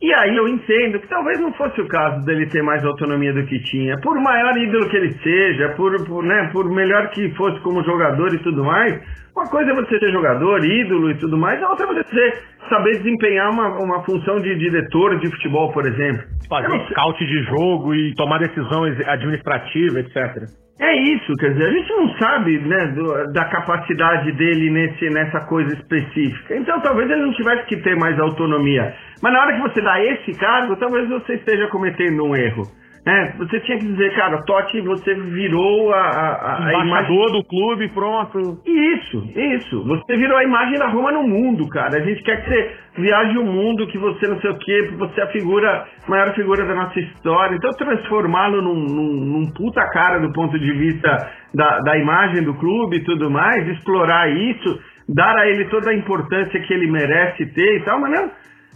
[0.00, 3.46] E aí eu entendo que talvez não fosse o caso dele ter mais autonomia do
[3.46, 3.98] que tinha.
[4.00, 8.34] Por maior ídolo que ele seja, por, por, né, por melhor que fosse como jogador
[8.34, 9.00] e tudo mais,
[9.34, 12.42] uma coisa é você ser jogador, ídolo e tudo mais, a outra é você ser
[12.68, 16.24] saber desempenhar uma, uma função de diretor de futebol, por exemplo.
[16.48, 20.48] Fazer scout de jogo e tomar decisão administrativa, etc.
[20.78, 25.40] É isso, quer dizer, a gente não sabe né, do, da capacidade dele nesse, nessa
[25.46, 26.54] coisa específica.
[26.54, 28.94] Então talvez ele não tivesse que ter mais autonomia.
[29.22, 32.64] Mas na hora que você dá esse cargo, talvez você esteja cometendo um erro.
[33.06, 37.88] É, você tinha que dizer, cara, Totti, você virou a, a, a embaixador do clube,
[37.90, 38.60] pronto.
[38.66, 39.84] Isso, isso.
[39.84, 41.98] Você virou a imagem da Roma no mundo, cara.
[41.98, 45.20] A gente quer que você viaje o mundo, que você não sei o quê, você
[45.20, 47.54] é a figura, maior figura da nossa história.
[47.54, 52.54] Então transformá-lo num, num, num, puta cara do ponto de vista da, da imagem do
[52.54, 57.46] clube e tudo mais, explorar isso, dar a ele toda a importância que ele merece
[57.46, 58.30] ter e tal, mas não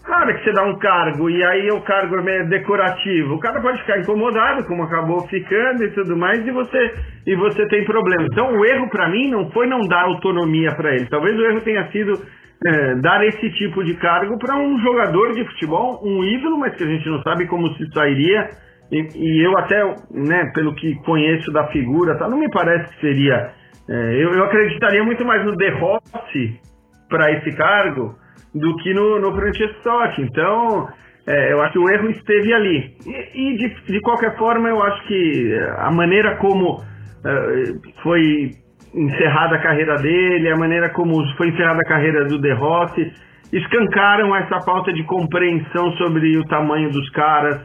[0.04, 3.34] Claro que você dá um cargo e aí o cargo é decorativo.
[3.34, 6.94] O cara pode ficar incomodado, como acabou ficando e tudo mais, e você,
[7.26, 8.26] e você tem problema.
[8.32, 11.06] Então o erro para mim não foi não dar autonomia para ele.
[11.06, 12.14] Talvez o erro tenha sido
[12.66, 16.84] é, dar esse tipo de cargo para um jogador de futebol, um ídolo, mas que
[16.84, 18.50] a gente não sabe como se sairia.
[18.90, 23.00] E, e eu até, né, pelo que conheço da figura, tá, não me parece que
[23.00, 23.50] seria.
[23.88, 26.58] É, eu, eu acreditaria muito mais no De Rossi
[27.08, 28.14] para esse cargo
[28.54, 30.22] do que no, no Francescotti.
[30.22, 30.88] Então,
[31.26, 32.96] é, eu acho que o erro esteve ali.
[33.06, 36.82] E, e de, de, qualquer forma, eu acho que a maneira como
[37.24, 38.50] é, foi
[38.94, 43.12] encerrada a carreira dele, a maneira como foi encerrada a carreira do De Rossi,
[43.52, 47.60] escancaram essa falta de compreensão sobre o tamanho dos caras,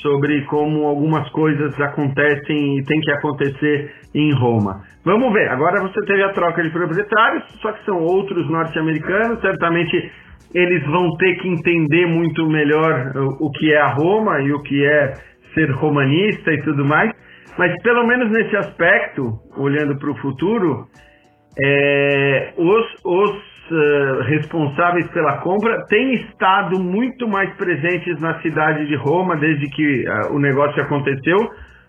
[0.00, 4.82] sobre como algumas coisas acontecem e tem que acontecer em Roma.
[5.04, 10.12] Vamos ver, agora você teve a troca de proprietários, só que são outros norte-americanos, certamente
[10.54, 14.84] eles vão ter que entender muito melhor o que é a Roma e o que
[14.84, 15.14] é
[15.54, 17.12] ser romanista e tudo mais.
[17.58, 20.86] Mas pelo menos nesse aspecto, olhando para o futuro,
[21.60, 23.30] é, os, os
[23.70, 30.04] uh, responsáveis pela compra têm estado muito mais presentes na cidade de Roma desde que
[30.08, 31.36] uh, o negócio aconteceu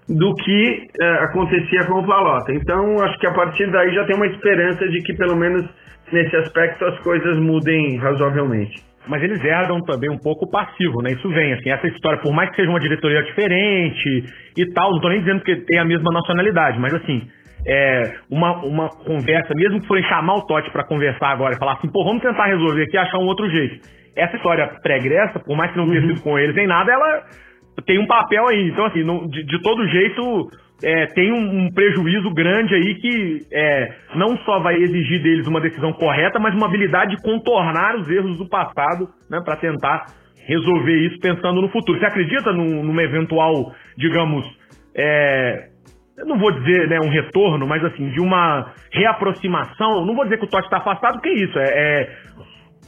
[0.09, 2.51] do que uh, acontecia com o Palota.
[2.51, 5.63] Então, acho que a partir daí já tem uma esperança de que pelo menos
[6.11, 8.83] nesse aspecto as coisas mudem razoavelmente.
[9.07, 11.11] Mas eles herdam também um pouco o passivo, né?
[11.11, 14.25] Isso vem, assim, essa história, por mais que seja uma diretoria diferente
[14.57, 17.27] e tal, não tô nem dizendo que tem a mesma nacionalidade, mas assim,
[17.65, 21.73] é, uma, uma conversa, mesmo que forem chamar o Totti para conversar agora e falar
[21.73, 23.79] assim, pô, vamos tentar resolver aqui e achar um outro jeito.
[24.15, 26.09] Essa história pregressa, por mais que não tenha uhum.
[26.09, 27.23] sido com eles nem nada, ela
[27.85, 28.69] tem um papel aí.
[28.69, 30.49] Então, assim, não, de, de todo jeito,
[30.83, 35.61] é, tem um, um, prejuízo grande aí que é, não só vai exigir deles uma
[35.61, 40.05] decisão correta, mas uma habilidade de contornar os erros do passado, né, para tentar
[40.47, 41.99] resolver isso pensando no futuro.
[41.99, 44.45] Você acredita num, numa eventual, digamos,
[44.95, 45.69] é,
[46.17, 50.05] eu não vou dizer né, um retorno, mas assim, de uma reaproximação?
[50.05, 52.15] Não vou dizer que o Totti está afastado, porque é isso, é, é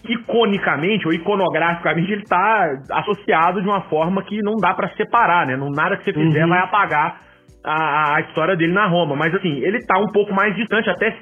[0.07, 5.55] iconicamente ou iconograficamente ele está associado de uma forma que não dá para separar, né?
[5.55, 6.49] Não nada que você fizer uhum.
[6.49, 7.21] vai apagar
[7.63, 9.15] a, a história dele na Roma.
[9.15, 11.15] Mas assim, ele tá um pouco mais distante, até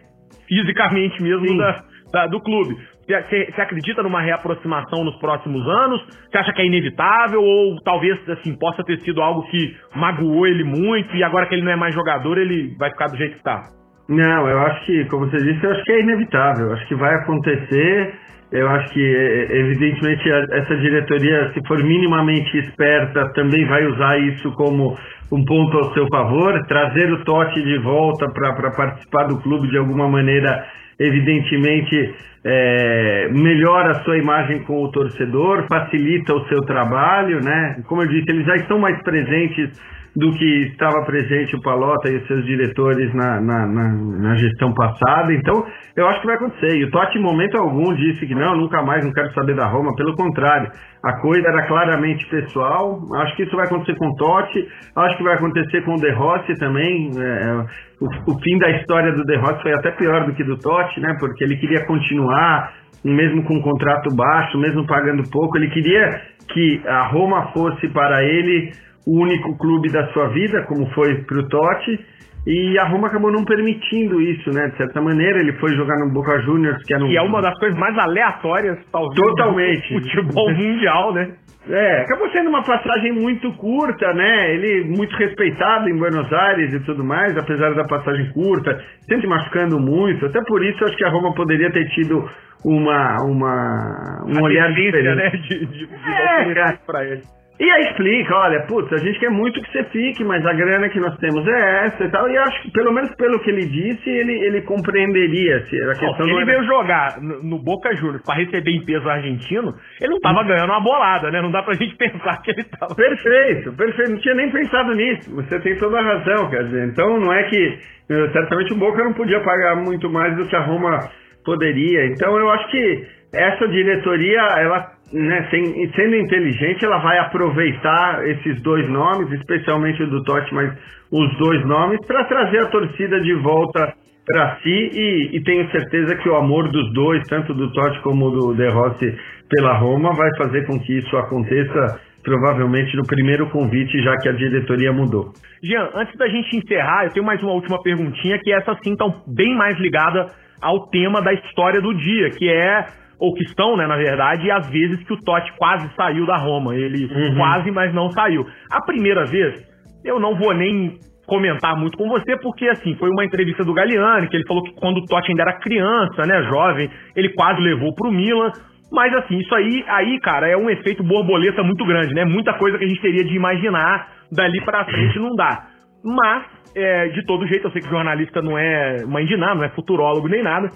[0.47, 1.75] fisicamente mesmo, da,
[2.11, 2.75] da, do clube.
[3.07, 6.01] Você, você acredita numa reaproximação nos próximos anos?
[6.29, 10.63] Você acha que é inevitável ou talvez assim possa ter sido algo que magoou ele
[10.63, 13.39] muito e agora que ele não é mais jogador ele vai ficar do jeito que
[13.39, 13.63] está?
[14.07, 16.67] Não, eu acho que, como você disse, eu acho que é inevitável.
[16.67, 18.13] Eu acho que vai acontecer.
[18.51, 24.97] Eu acho que, evidentemente, essa diretoria, se for minimamente esperta, também vai usar isso como
[25.31, 26.59] um ponto ao seu favor.
[26.67, 30.65] Trazer o Totti de volta para participar do clube de alguma maneira,
[30.99, 37.83] evidentemente, é, melhora a sua imagem com o torcedor, facilita o seu trabalho, né?
[37.85, 39.79] Como eu disse, eles já estão mais presentes
[40.15, 44.73] do que estava presente o Palota e os seus diretores na, na, na, na, gestão
[44.73, 45.33] passada.
[45.33, 46.77] Então, eu acho que vai acontecer.
[46.77, 49.67] E o Totti, em momento algum, disse que não, nunca mais, não quero saber da
[49.67, 49.95] Roma.
[49.95, 50.71] Pelo contrário,
[51.03, 52.99] a coisa era claramente pessoal.
[53.21, 56.11] Acho que isso vai acontecer com o Totti, acho que vai acontecer com o De
[56.11, 57.11] Rossi também.
[57.17, 57.65] É,
[58.01, 60.99] o, o, fim da história do De Rossi foi até pior do que do Totti,
[60.99, 61.15] né?
[61.19, 66.81] Porque ele queria continuar, mesmo com um contrato baixo, mesmo pagando pouco, ele queria que
[66.87, 68.71] a Roma fosse para ele
[69.05, 71.99] o único clube da sua vida, como foi para o Totti,
[72.47, 74.69] e a Roma acabou não permitindo isso, né?
[74.69, 77.07] De certa maneira, ele foi jogar no Boca Juniors, que era um...
[77.07, 79.93] E é uma das coisas mais aleatórias, talvez, Totalmente.
[79.93, 81.31] do futebol mundial, né?
[81.69, 84.55] É, acabou sendo uma passagem muito curta, né?
[84.55, 89.79] Ele muito respeitado em Buenos Aires e tudo mais, apesar da passagem curta, sempre machucando
[89.79, 90.25] muito.
[90.25, 92.27] Até por isso, acho que a Roma poderia ter tido
[92.65, 95.15] uma, uma um a olhar diferente.
[95.15, 95.29] Né?
[95.29, 97.38] De, de, de é, para ele.
[97.59, 100.87] E aí explica, olha, putz, a gente quer muito que você fique, mas a grana
[100.87, 102.29] que nós temos é essa e tal.
[102.29, 105.65] E acho que, pelo menos pelo que ele disse, ele, ele compreenderia.
[105.65, 109.09] Se a questão se ele veio jogar no, no Boca Juniors pra receber em peso
[109.09, 111.41] argentino, ele não tava ganhando uma bolada, né?
[111.41, 112.95] Não dá pra gente pensar que ele tava.
[112.95, 114.11] Perfeito, perfeito.
[114.11, 115.35] Não tinha nem pensado nisso.
[115.35, 116.87] Você tem toda a razão, quer dizer.
[116.87, 117.77] Então não é que.
[118.09, 120.97] eh, Certamente o Boca não podia pagar muito mais do que a Roma
[121.43, 122.05] poderia.
[122.07, 128.61] Então eu acho que essa diretoria, ela, né, sem- sendo inteligente, ela vai aproveitar esses
[128.61, 130.71] dois nomes, especialmente o do Totti, mas
[131.11, 133.93] os dois nomes, para trazer a torcida de volta
[134.25, 138.29] para si e, e tenho certeza que o amor dos dois, tanto do Totti como
[138.29, 139.17] do De Rossi
[139.49, 144.33] pela Roma, vai fazer com que isso aconteça provavelmente no primeiro convite, já que a
[144.33, 145.31] diretoria mudou.
[145.63, 149.05] Jean, antes da gente encerrar, eu tenho mais uma última perguntinha, que essa sim tá
[149.25, 150.27] bem mais ligada
[150.61, 152.85] ao tema da história do dia, que é,
[153.19, 156.75] ou que estão, né, na verdade, as vezes que o Totti quase saiu da Roma.
[156.75, 157.35] Ele Uhum.
[157.35, 158.45] quase, mas não saiu.
[158.71, 159.61] A primeira vez,
[160.05, 160.97] eu não vou nem
[161.27, 164.73] comentar muito com você, porque assim, foi uma entrevista do Galliani, que ele falou que
[164.73, 168.51] quando o Totti ainda era criança, né, jovem, ele quase levou pro Milan.
[168.91, 172.25] Mas assim, isso aí, aí, cara, é um efeito borboleta muito grande, né?
[172.25, 175.67] Muita coisa que a gente teria de imaginar dali pra frente não dá.
[176.03, 176.45] Mas,
[176.75, 179.69] é, de todo jeito, eu sei que jornalista não é mãe de nada, não é
[179.69, 180.69] futurólogo nem nada,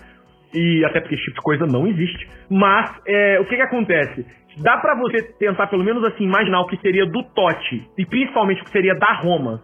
[0.53, 2.27] e até porque esse tipo de coisa não existe.
[2.49, 4.25] Mas, é, o que que acontece?
[4.61, 8.61] Dá pra você tentar, pelo menos assim, imaginar o que seria do Totti, e principalmente
[8.61, 9.61] o que seria da Roma,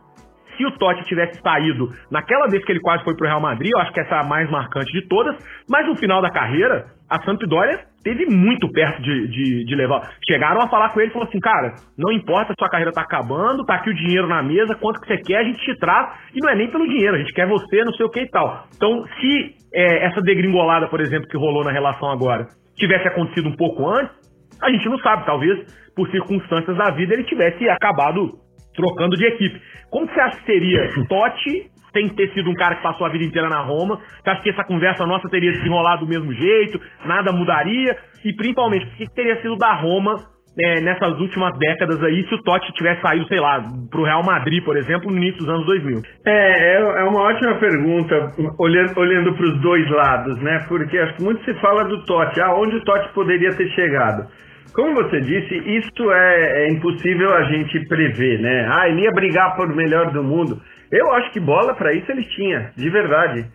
[0.58, 3.80] se o Totti tivesse saído naquela vez que ele quase foi pro Real Madrid, eu
[3.80, 5.36] acho que essa é a mais marcante de todas,
[5.70, 10.12] mas no final da carreira, a Sampdoria teve muito perto de, de, de levar.
[10.28, 13.66] Chegaram a falar com ele e falou assim, cara, não importa, sua carreira tá acabando,
[13.66, 16.39] tá aqui o dinheiro na mesa, quanto que você quer, a gente te traz, e
[16.41, 18.68] não é nem pelo dinheiro, a gente quer você, não sei o que e tal.
[18.76, 23.56] Então, se é, essa degringolada, por exemplo, que rolou na relação agora, tivesse acontecido um
[23.56, 24.16] pouco antes,
[24.62, 25.58] a gente não sabe, talvez
[25.95, 28.39] por circunstâncias da vida ele tivesse acabado
[28.74, 29.62] trocando de equipe.
[29.89, 33.24] Como você acha que seria Totti sem ter sido um cara que passou a vida
[33.24, 34.00] inteira na Roma?
[34.24, 36.80] Você acha que essa conversa nossa teria se enrolado do mesmo jeito?
[37.06, 37.98] Nada mudaria?
[38.24, 40.16] E principalmente, o que que teria sido da Roma
[40.62, 44.64] é, nessas últimas décadas aí se o Totti tivesse saído, sei lá, pro Real Madrid,
[44.64, 46.02] por exemplo, no início dos anos 2000?
[46.26, 50.66] É, é é uma ótima pergunta, olhando, olhando para os dois lados, né?
[50.68, 54.28] Porque acho que muito se fala do Totti, aonde o Totti poderia ter chegado.
[54.74, 58.67] Como você disse, isso é, é impossível a gente prever, né?
[58.72, 60.61] Ah, ele ia brigar por melhor do mundo.
[60.91, 63.45] Eu acho que bola para isso ele tinha, de verdade.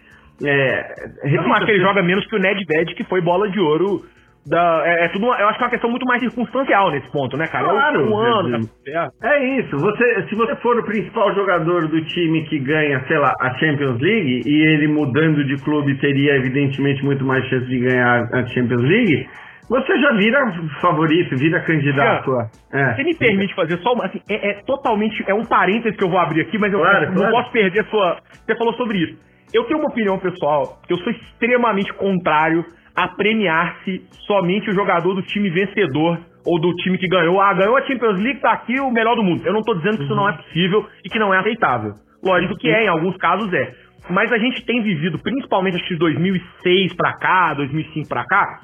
[0.45, 0.95] É,
[1.25, 4.03] Eu não acho que ele joga menos que o Nedved, que foi bola de ouro.
[4.47, 7.11] Da, é, é tudo uma- eu acho que é uma questão muito mais circunstancial nesse
[7.11, 7.67] ponto, né, cara?
[7.67, 9.11] Claro, é um ano, tá.
[9.23, 9.75] É isso.
[9.79, 13.99] Você, se você for o principal jogador do time que ganha, sei lá, a Champions
[14.03, 18.83] League, e ele mudando de clube teria evidentemente muito mais chance de ganhar a Champions
[18.83, 19.27] League,
[19.69, 22.49] você já vira favorito, vira candidato a.
[22.73, 22.95] É.
[22.95, 24.07] Você me permite fazer só uma.
[24.07, 25.23] Assim, é, é totalmente.
[25.27, 27.33] É um parênteses que eu vou abrir aqui, mas eu Claro, não claro.
[27.33, 28.19] posso perder a sua.
[28.45, 29.19] Você falou sobre isso.
[29.53, 32.65] Eu tenho uma opinião pessoal, que eu sou extremamente contrário
[32.97, 37.41] a premiar-se somente o jogador do time vencedor ou do time que ganhou.
[37.41, 39.43] Ah, ganhou a Champions League, tá aqui o melhor do mundo.
[39.47, 41.93] Eu não tô dizendo que isso não é possível e que não é aceitável.
[42.23, 43.73] Lógico que é, em alguns casos é.
[44.11, 48.61] Mas a gente tem vivido, principalmente acho que de 2006 pra cá, 2005 pra cá,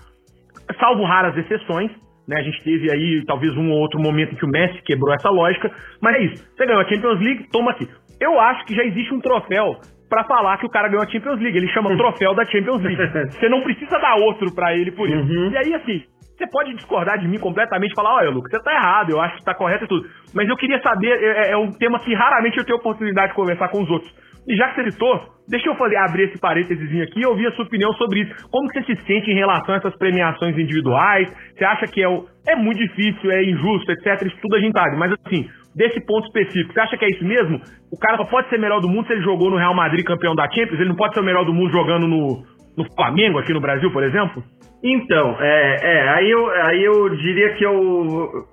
[0.74, 1.90] salvo raras exceções,
[2.26, 2.38] né?
[2.38, 5.30] A gente teve aí talvez um ou outro momento em que o Messi quebrou essa
[5.30, 6.44] lógica, mas é isso.
[6.56, 7.88] Você ganhou a Champions League, toma aqui.
[8.20, 9.76] Eu acho que já existe um troféu
[10.08, 11.56] pra falar que o cara ganhou a Champions League.
[11.56, 13.30] Ele chama troféu da Champions League.
[13.30, 15.32] Você não precisa dar outro pra ele por isso.
[15.32, 16.02] E aí, assim,
[16.36, 19.36] você pode discordar de mim completamente e falar, olha, Lucas, você tá errado, eu acho
[19.36, 20.08] que tá correto e tudo.
[20.34, 23.68] Mas eu queria saber, é, é um tema que raramente eu tenho oportunidade de conversar
[23.68, 24.10] com os outros.
[24.48, 27.52] E já que você citou, deixa eu fazer, abrir esse parênteses aqui e ouvir a
[27.52, 28.48] sua opinião sobre isso.
[28.50, 31.28] Como você se sente em relação a essas premiações individuais?
[31.56, 34.26] Você acha que é, o- é muito difícil, é injusto, etc.
[34.26, 34.96] Isso tudo a gente sabe.
[34.96, 37.60] Mas assim, desse ponto específico, você acha que é isso mesmo?
[37.92, 40.34] O cara só pode ser melhor do mundo se ele jogou no Real Madrid campeão
[40.34, 40.80] da Champions?
[40.80, 42.42] Ele não pode ser o melhor do mundo jogando no,
[42.76, 44.42] no Flamengo aqui no Brasil, por exemplo?
[44.82, 48.46] Então, é, é, aí eu, aí eu diria que eu.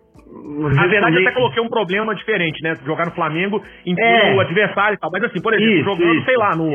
[0.73, 2.73] Na verdade, até coloquei um problema diferente, né?
[2.85, 4.35] Jogar no Flamengo, impor É.
[4.35, 5.09] o adversário e tal.
[5.11, 6.71] Mas assim, por exemplo, Isso, jogando, isso, sei lá, no,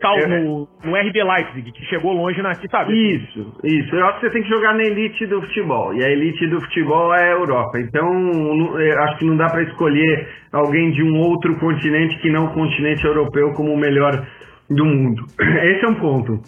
[0.00, 2.92] tal, eu- no, no RB Leipzig, que chegou longe na sabe?
[2.92, 3.94] Isso, isso.
[3.94, 5.94] Eu acho que você tem que jogar na elite do futebol.
[5.94, 7.78] E a elite do futebol é a Europa.
[7.78, 8.06] Então,
[9.04, 13.04] acho que não dá para escolher alguém de um outro continente que não o continente
[13.04, 14.12] europeu como o melhor
[14.68, 15.22] do mundo.
[15.40, 16.40] Esse é um ponto.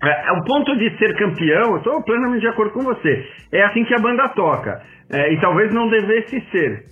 [0.00, 3.26] É, o ponto de ser campeão, eu estou plenamente de acordo com você.
[3.52, 4.80] É assim que a banda toca.
[5.10, 6.84] É, e talvez não devesse ser.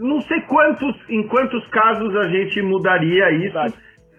[0.00, 3.58] Não sei quantos, em quantos casos a gente mudaria isso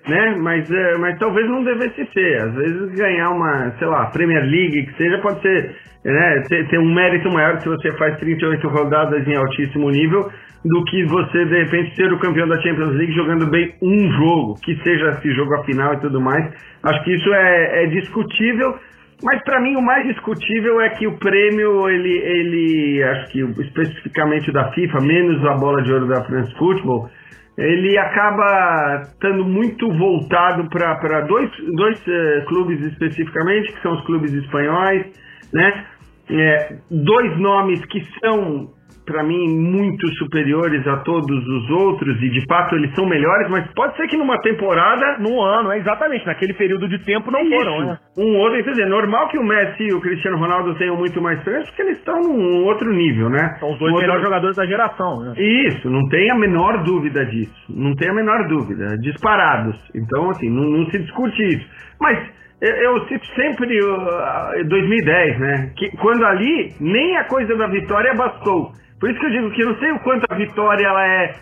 [0.08, 0.36] né?
[0.40, 2.42] Mas, é, mas talvez não devesse ser.
[2.42, 6.44] Às vezes ganhar uma, sei lá, Premier League, que seja, pode ser, né?
[6.48, 10.30] Ter, ter um mérito maior se você faz 38 rodadas em altíssimo nível
[10.66, 14.56] do que você, de repente, ser o campeão da Champions League jogando bem um jogo,
[14.62, 16.54] que seja esse jogo a final e tudo mais.
[16.84, 18.78] Acho que isso é, é discutível,
[19.24, 24.52] mas para mim o mais discutível é que o prêmio, ele, ele, acho que especificamente
[24.52, 27.10] da FIFA, menos a bola de ouro da France Football,
[27.58, 34.32] ele acaba estando muito voltado para dois, dois uh, clubes especificamente, que são os clubes
[34.32, 35.06] espanhóis,
[35.54, 35.86] né?
[36.32, 38.70] É, dois nomes que são
[39.10, 43.66] para mim, muito superiores a todos os outros, e de fato eles são melhores, mas
[43.74, 45.18] pode ser que numa temporada.
[45.20, 47.50] Num ano, é exatamente, naquele período de tempo não Isso.
[47.56, 47.98] foram, né?
[48.18, 51.42] Um outro, quer dizer, normal que o Messi e o Cristiano Ronaldo tenham muito mais
[51.44, 53.56] prêmios, porque eles estão num outro nível, né?
[53.60, 55.34] São os dois Um outro- melhores jogadores da geração, né?
[55.38, 57.54] Isso, não tem a menor dúvida disso.
[57.70, 58.96] Não tem a menor dúvida.
[59.00, 59.76] Disparados.
[59.96, 61.66] Então, assim, não, não se discute isso.
[62.00, 62.18] Mas
[62.62, 65.72] eu, eu cito sempre uh, 2010, né?
[65.78, 68.72] Que quando ali nem a coisa da vitória bastou.
[69.00, 71.36] Por isso que eu digo que eu não sei o quanto a vitória ela é,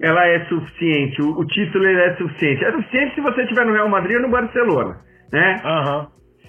[0.00, 1.22] ela é suficiente.
[1.22, 2.64] O, o título é suficiente.
[2.64, 4.96] É suficiente se você estiver no Real Madrid ou no Barcelona,
[5.32, 5.56] né?
[5.64, 6.08] Aham.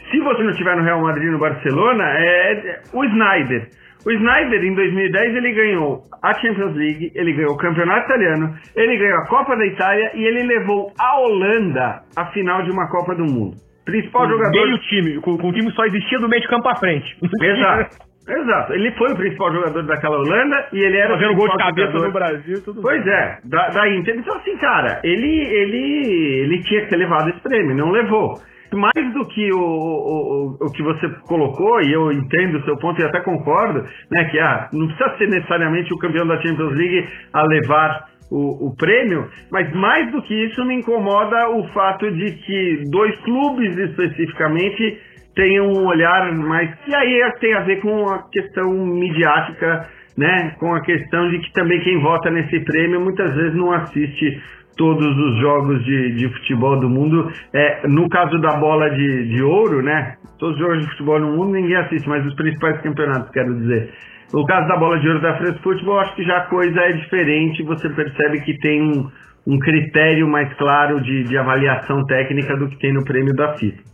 [0.10, 3.70] Se você não estiver no Real Madrid e no Barcelona, é o Snyder.
[4.06, 8.98] O Snyder, em 2010, ele ganhou a Champions League, ele ganhou o Campeonato Italiano, ele
[8.98, 13.16] ganhou a Copa da Itália e ele levou a Holanda à final de uma Copa
[13.16, 13.56] do Mundo.
[13.86, 14.52] Principal jogador.
[14.52, 17.18] Meio time, com, com o time só existia do meio de campo pra frente.
[17.42, 17.98] Exato.
[18.28, 18.74] Exato.
[18.74, 21.92] Ele foi o principal jogador daquela Holanda e ele era o Fazendo gol de cabeça
[21.92, 24.16] jogador- no Brasil, tudo Pois é, da, da Inter.
[24.18, 28.36] Então, assim, cara, ele, ele, ele tinha que ter levado esse prêmio, não levou.
[28.74, 32.76] Mais do que o, o, o, o que você colocou, e eu entendo o seu
[32.78, 36.74] ponto e até concordo, né, que ah, não precisa ser necessariamente o campeão da Champions
[36.76, 42.10] League a levar o, o prêmio, mas mais do que isso me incomoda o fato
[42.10, 45.00] de que dois clubes especificamente
[45.36, 46.70] tenham um olhar mais.
[46.88, 50.56] E aí tem a ver com a questão midiática, né?
[50.60, 54.42] Com a questão de que também quem vota nesse prêmio muitas vezes não assiste
[54.78, 57.32] todos os jogos de, de futebol do mundo.
[57.54, 60.16] É, no caso da bola de, de ouro, né?
[60.40, 63.92] Todos os jogos de futebol no mundo ninguém assiste, mas os principais campeonatos, quero dizer.
[64.34, 66.92] No caso da bola de ouro da France Football, acho que já a coisa é
[66.94, 67.64] diferente.
[67.64, 69.10] Você percebe que tem um,
[69.48, 73.93] um critério mais claro de, de avaliação técnica do que tem no prêmio da FIFA.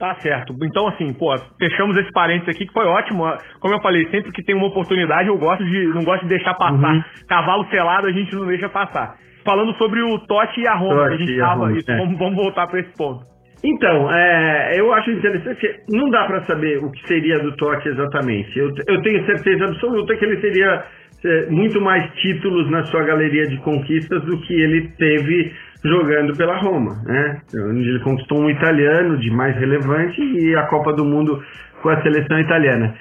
[0.00, 0.56] Tá certo.
[0.62, 3.22] Então, assim, pô, fechamos esse parênteses aqui que foi ótimo.
[3.60, 5.88] Como eu falei, sempre que tem uma oportunidade, eu gosto de.
[5.88, 6.94] não gosto de deixar passar.
[6.94, 7.04] Uhum.
[7.28, 9.16] Cavalo selado a gente não deixa passar.
[9.44, 11.66] Falando sobre o Totti e a Roma, Totti a gente e a tava.
[11.66, 11.96] Roma, isso, é.
[11.98, 13.26] vamos, vamos voltar para esse ponto.
[13.62, 18.58] Então, é, eu acho interessante não dá para saber o que seria do Totti exatamente.
[18.58, 20.82] Eu, eu tenho certeza absoluta que ele teria
[21.22, 25.52] é, muito mais títulos na sua galeria de conquistas do que ele teve
[25.84, 27.40] jogando pela Roma, né?
[27.54, 31.42] Onde ele conquistou um italiano de mais relevante e a Copa do Mundo
[31.82, 32.94] com a seleção italiana.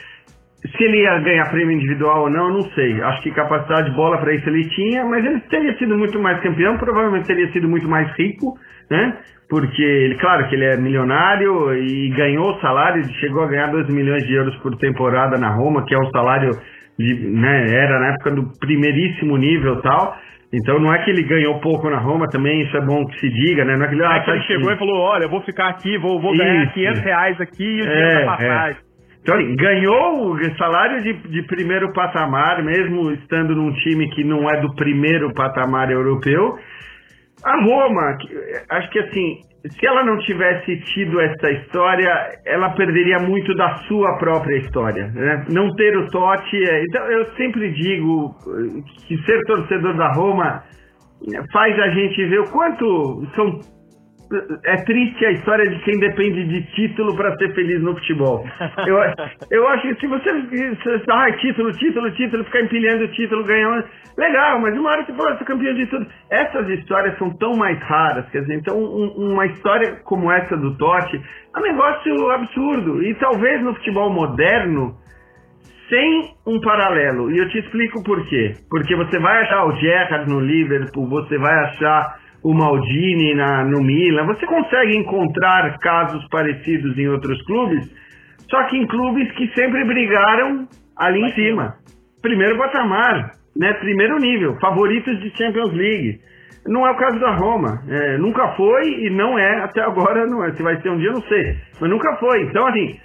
[0.61, 3.01] Se ele ia ganhar prêmio individual ou não, não sei.
[3.01, 6.41] Acho que capacidade de bola para isso ele tinha, mas ele teria sido muito mais
[6.41, 8.57] campeão, provavelmente teria sido muito mais rico,
[8.89, 9.17] né?
[9.49, 13.87] Porque, ele, claro que ele é milionário e ganhou o salário, chegou a ganhar 2
[13.87, 16.51] milhões de euros por temporada na Roma, que é um salário,
[16.99, 20.15] de, né, era na época do primeiríssimo nível tal.
[20.51, 23.29] Então não é que ele ganhou pouco na Roma também, isso é bom que se
[23.29, 23.77] diga, né?
[23.77, 25.41] Não é que ele, Aí ah, que tá ele chegou e falou: olha, eu vou
[25.41, 26.73] ficar aqui, vou, vou ganhar Isso.
[26.73, 28.81] 500 reais aqui e o dinheiro É, da passagem.
[29.21, 34.49] Então, assim, ganhou o salário de, de primeiro patamar, mesmo estando num time que não
[34.49, 36.57] é do primeiro patamar europeu.
[37.43, 38.17] A Roma,
[38.69, 39.37] acho que assim,
[39.67, 42.11] se ela não tivesse tido essa história,
[42.45, 45.07] ela perderia muito da sua própria história.
[45.07, 45.45] Né?
[45.49, 46.57] Não ter o Totti.
[46.57, 48.35] é- Então, eu sempre digo
[49.07, 50.63] que ser torcedor da Roma
[51.33, 53.59] eh, faz a gente ver o quanto são
[54.63, 58.45] é triste a história de quem depende de título para ser feliz no futebol.
[58.85, 58.97] Eu,
[59.49, 63.83] eu acho que se você, se, ah, título, título, título, ficar empilhando título, ganhando,
[64.17, 66.05] legal, mas uma hora você eu sou campeão de tudo.
[66.29, 70.77] Essas histórias são tão mais raras, quer dizer, então um- uma história como essa do
[70.77, 71.19] Totti
[71.55, 73.03] é um negócio absurdo.
[73.03, 74.95] E talvez no futebol moderno,
[75.89, 77.31] sem um paralelo.
[77.31, 78.53] E eu te explico por quê.
[78.69, 83.81] Porque você vai achar o Gerrard no Liverpool, você vai achar o Maldini na, no
[83.81, 87.89] Milan, você consegue encontrar casos parecidos em outros clubes,
[88.49, 90.67] só que em clubes que sempre brigaram
[90.97, 91.75] ali em cima.
[92.21, 93.73] Primeiro patamar, né?
[93.73, 96.19] primeiro nível, favoritos de Champions League.
[96.67, 97.81] Não é o caso da Roma.
[97.87, 100.51] É, nunca foi e não é, até agora não é.
[100.53, 101.55] Se vai ser um dia, não sei.
[101.79, 102.43] Mas nunca foi.
[102.43, 102.99] Então, assim,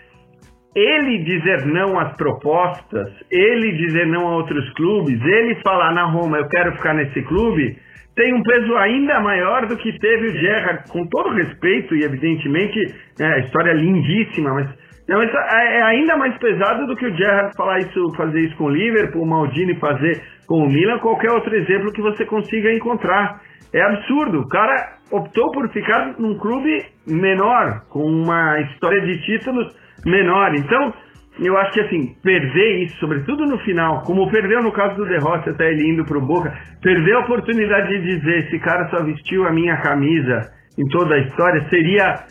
[0.74, 6.39] ele dizer não às propostas, ele dizer não a outros clubes, ele falar na Roma,
[6.39, 7.78] eu quero ficar nesse clube,
[8.17, 12.95] tem um peso ainda maior do que teve o Gerrard, com todo respeito e evidentemente
[13.21, 14.69] é, a história é lindíssima, mas
[15.09, 18.57] não, isso é, é ainda mais pesado do que o Gerrard falar isso, fazer isso
[18.57, 22.73] com o Liverpool, o Maldini fazer com o Milan, qualquer outro exemplo que você consiga
[22.73, 23.41] encontrar.
[23.73, 24.41] É absurdo.
[24.41, 29.75] O cara optou por ficar num clube menor, com uma história de títulos
[30.07, 30.55] menor.
[30.55, 30.95] Então,
[31.41, 35.51] eu acho que assim, perder isso, sobretudo no final, como perdeu no caso do derrota
[35.51, 39.53] até ele indo pro Boca, perder a oportunidade de dizer esse cara só vestiu a
[39.53, 42.24] minha camisa em toda a história, seria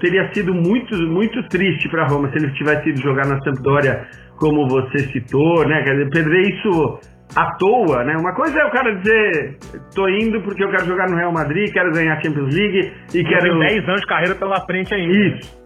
[0.00, 4.68] teria sido muito, muito triste para Roma se ele tivesse ido jogar na Sampdoria, como
[4.68, 5.82] você citou, né?
[5.82, 7.00] Quer dizer, perder isso
[7.34, 8.16] à toa, né?
[8.16, 9.56] Uma coisa é o cara dizer,
[9.94, 13.18] tô indo porque eu quero jogar no Real Madrid, quero ganhar a Champions League e
[13.18, 13.58] eu quero...
[13.58, 15.12] 10 anos de carreira pela frente ainda.
[15.12, 15.64] Isso.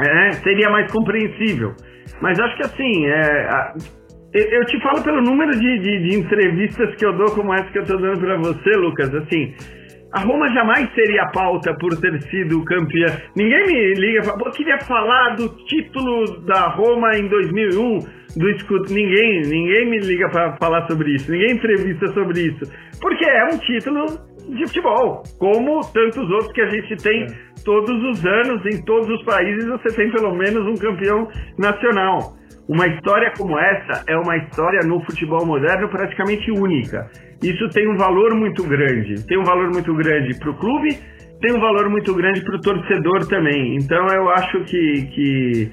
[0.00, 1.74] É, seria mais compreensível.
[2.20, 3.74] Mas acho que assim, é,
[4.34, 7.78] eu te falo pelo número de, de, de, entrevistas que eu dou, como essa que
[7.78, 9.14] eu estou dando para você, Lucas.
[9.14, 9.54] Assim,
[10.12, 13.06] a Roma jamais seria pauta por ter sido campeã.
[13.36, 17.98] Ninguém me liga e fala, eu queria falar do título da Roma em 2001,
[18.36, 18.92] do escudo.
[18.92, 22.70] Ninguém, ninguém me liga para falar sobre isso, ninguém entrevista sobre isso.
[23.00, 24.06] Porque é um título
[24.48, 27.47] de futebol, como tantos outros que a gente tem é.
[27.64, 31.28] Todos os anos, em todos os países você tem pelo menos um campeão
[31.58, 32.36] nacional.
[32.68, 37.10] Uma história como essa é uma história no futebol moderno praticamente única.
[37.42, 39.26] Isso tem um valor muito grande.
[39.26, 40.98] Tem um valor muito grande para o clube,
[41.40, 43.76] tem um valor muito grande para o torcedor também.
[43.76, 45.72] Então eu acho que, que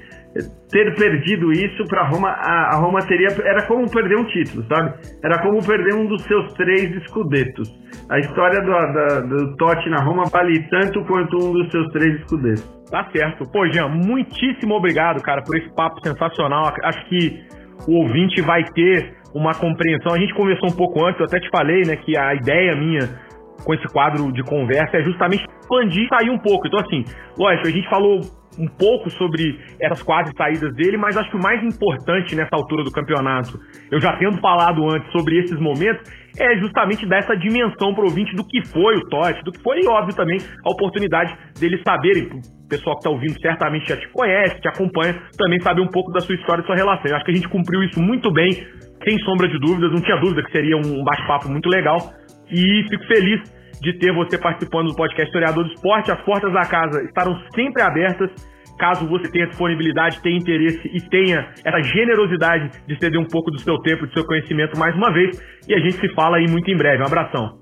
[0.70, 4.94] ter perdido isso para Roma, a, Roma teria era como perder um título, sabe?
[5.22, 7.68] Era como perder um dos seus três escudetos.
[8.10, 12.64] A história do, do Totti na Roma vale tanto quanto um dos seus três escudetos.
[12.90, 13.44] Tá certo.
[13.50, 16.72] Pô, Jean, muitíssimo obrigado, cara, por esse papo sensacional.
[16.84, 17.44] Acho que
[17.88, 20.14] o ouvinte vai ter uma compreensão.
[20.14, 23.25] A gente conversou um pouco antes, eu até te falei, né, que a ideia minha
[23.64, 26.66] com esse quadro de conversa é justamente expandir e sair um pouco.
[26.66, 27.04] Então, assim,
[27.38, 28.20] lógico, a gente falou
[28.58, 32.84] um pouco sobre essas quase saídas dele, mas acho que o mais importante nessa altura
[32.84, 33.58] do campeonato,
[33.90, 38.08] eu já tendo falado antes sobre esses momentos, é justamente dar essa dimensão para o
[38.08, 41.80] ouvinte do que foi o Totti, do que foi, e óbvio também, a oportunidade deles
[41.86, 45.88] saberem, o pessoal que está ouvindo certamente já te conhece, te acompanha, também saber um
[45.88, 47.10] pouco da sua história e sua relação.
[47.10, 50.16] Eu acho que a gente cumpriu isso muito bem, sem sombra de dúvidas, não tinha
[50.16, 51.98] dúvida que seria um bate-papo muito legal,
[52.50, 53.40] e fico feliz
[53.80, 56.10] de ter você participando do podcast Historiador do Esporte.
[56.10, 58.30] As portas da casa estarão sempre abertas.
[58.78, 63.58] Caso você tenha disponibilidade, tenha interesse e tenha essa generosidade de ceder um pouco do
[63.58, 65.40] seu tempo, do seu conhecimento mais uma vez.
[65.66, 67.02] E a gente se fala aí muito em breve.
[67.02, 67.58] Um abração.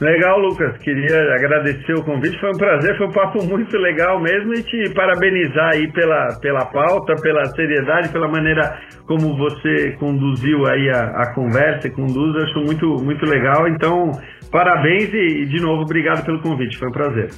[0.00, 0.76] Legal, Lucas.
[0.78, 2.38] Queria agradecer o convite.
[2.38, 6.66] Foi um prazer, foi um papo muito legal mesmo e te parabenizar aí pela, pela
[6.66, 12.36] pauta, pela seriedade, pela maneira como você conduziu aí a, a conversa e conduz.
[12.44, 13.66] Acho muito, muito legal.
[13.68, 14.10] Então,
[14.52, 16.76] parabéns e, e, de novo, obrigado pelo convite.
[16.76, 17.30] Foi um prazer.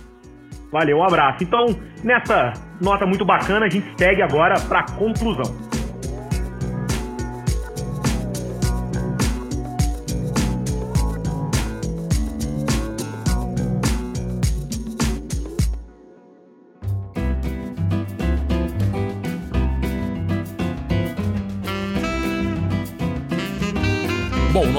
[0.73, 1.45] Valeu, um abraço.
[1.45, 1.65] Então,
[2.03, 2.53] nessa
[2.83, 5.78] nota muito bacana, a gente segue agora para a conclusão.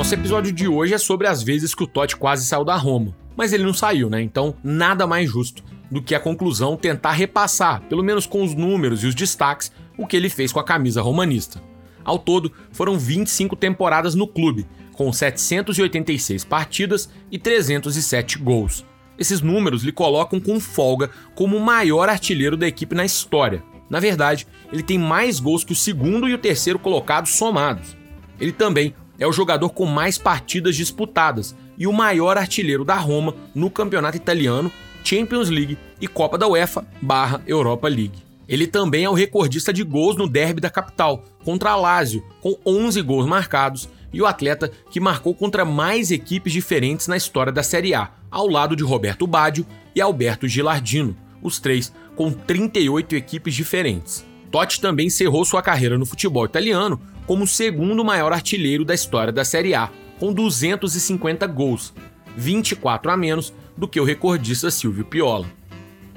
[0.10, 3.16] Nosso episódio de hoje é sobre as vezes que o Totti quase saiu da Roma.
[3.38, 4.20] Mas ele não saiu, né?
[4.20, 9.04] Então, nada mais justo do que a conclusão tentar repassar, pelo menos com os números
[9.04, 11.62] e os destaques, o que ele fez com a camisa romanista.
[12.04, 18.84] Ao todo, foram 25 temporadas no clube, com 786 partidas e 307 gols.
[19.16, 23.62] Esses números lhe colocam com folga como o maior artilheiro da equipe na história.
[23.88, 27.96] Na verdade, ele tem mais gols que o segundo e o terceiro colocados somados.
[28.40, 33.36] Ele também é o jogador com mais partidas disputadas e o maior artilheiro da Roma
[33.54, 34.72] no campeonato italiano,
[35.04, 38.24] Champions League e Copa da UEFA barra Europa League.
[38.48, 42.58] Ele também é o recordista de gols no derby da capital, contra a Lazio, com
[42.66, 47.62] 11 gols marcados, e o atleta que marcou contra mais equipes diferentes na história da
[47.62, 53.54] Série A, ao lado de Roberto Baggio e Alberto Gilardino, os três com 38 equipes
[53.54, 54.26] diferentes.
[54.52, 57.00] Totti também encerrou sua carreira no futebol italiano
[57.30, 61.94] como o segundo maior artilheiro da história da Série A, com 250 gols,
[62.36, 65.46] 24 a menos do que o recordista Silvio Piola.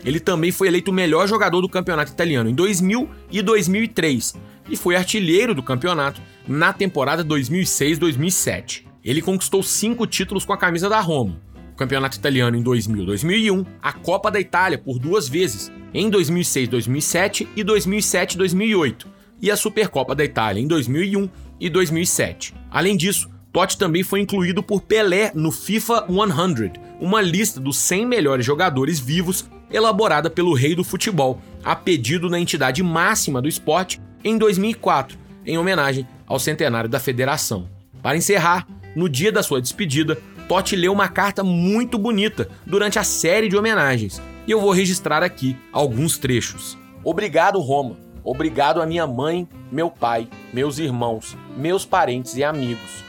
[0.02, 4.36] Ele também foi eleito o melhor jogador do campeonato italiano em 2000 e 2003
[4.70, 6.18] e foi artilheiro do campeonato
[6.48, 8.86] na temporada 2006-2007.
[9.04, 11.38] Ele conquistou cinco títulos com a camisa da Roma:
[11.74, 17.48] o campeonato italiano em 2000 2001, a Copa da Itália por duas vezes, em 2006-2007
[17.54, 19.04] e 2007-2008,
[19.42, 21.28] e a Supercopa da Itália em 2001
[21.60, 22.54] e 2007.
[22.70, 28.06] Além disso, Totti também foi incluído por Pelé no FIFA 100, uma lista dos 100
[28.06, 34.00] melhores jogadores vivos elaborada pelo rei do futebol, a pedido da entidade máxima do esporte
[34.24, 37.68] em 2004, em homenagem ao centenário da federação.
[38.02, 43.04] Para encerrar, no dia da sua despedida, Totti leu uma carta muito bonita durante a
[43.04, 46.78] série de homenagens, e eu vou registrar aqui alguns trechos.
[47.04, 48.11] Obrigado, Roma.
[48.24, 53.02] Obrigado a minha mãe, meu pai, meus irmãos, meus parentes e amigos.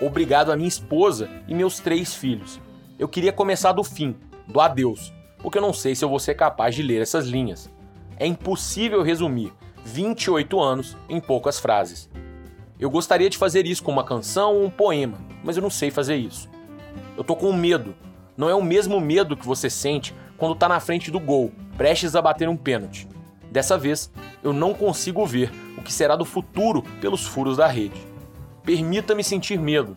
[0.00, 2.60] Obrigado a minha esposa e meus três filhos.
[2.98, 4.16] Eu queria começar do fim,
[4.46, 7.70] do adeus, porque eu não sei se eu vou ser capaz de ler essas linhas.
[8.18, 9.52] É impossível resumir
[9.84, 12.10] 28 anos em poucas frases.
[12.78, 15.92] Eu gostaria de fazer isso com uma canção ou um poema, mas eu não sei
[15.92, 16.50] fazer isso.
[17.16, 17.94] Eu tô com medo.
[18.36, 22.16] Não é o mesmo medo que você sente quando tá na frente do gol, prestes
[22.16, 23.08] a bater um pênalti.
[23.56, 24.12] Dessa vez,
[24.44, 27.98] eu não consigo ver o que será do futuro pelos furos da rede.
[28.62, 29.96] Permita-me sentir medo.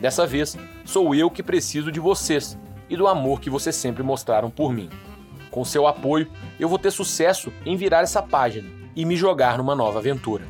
[0.00, 2.58] Dessa vez, sou eu que preciso de vocês
[2.90, 4.90] e do amor que vocês sempre mostraram por mim.
[5.52, 6.28] Com seu apoio,
[6.58, 10.42] eu vou ter sucesso em virar essa página e me jogar numa nova aventura.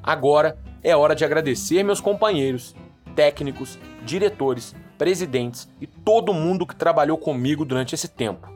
[0.00, 2.72] Agora é hora de agradecer meus companheiros,
[3.16, 8.48] técnicos, diretores, presidentes e todo mundo que trabalhou comigo durante esse tempo.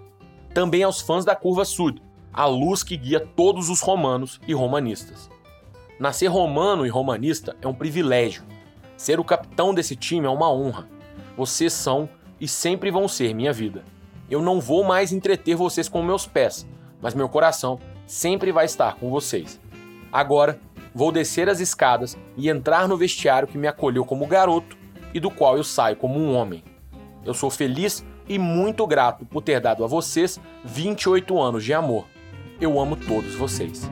[0.54, 2.00] Também aos fãs da Curva Sud,
[2.34, 5.30] a luz que guia todos os romanos e romanistas.
[6.00, 8.42] Nascer romano e romanista é um privilégio.
[8.96, 10.88] Ser o capitão desse time é uma honra.
[11.36, 12.08] Vocês são
[12.40, 13.84] e sempre vão ser minha vida.
[14.28, 16.66] Eu não vou mais entreter vocês com meus pés,
[17.00, 19.60] mas meu coração sempre vai estar com vocês.
[20.12, 20.58] Agora,
[20.92, 24.76] vou descer as escadas e entrar no vestiário que me acolheu como garoto
[25.12, 26.64] e do qual eu saio como um homem.
[27.24, 32.06] Eu sou feliz e muito grato por ter dado a vocês 28 anos de amor.
[32.60, 33.90] Eu amo todos vocês.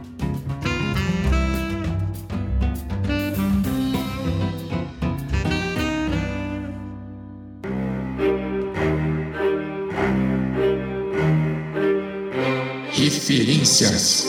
[12.93, 14.27] Referências.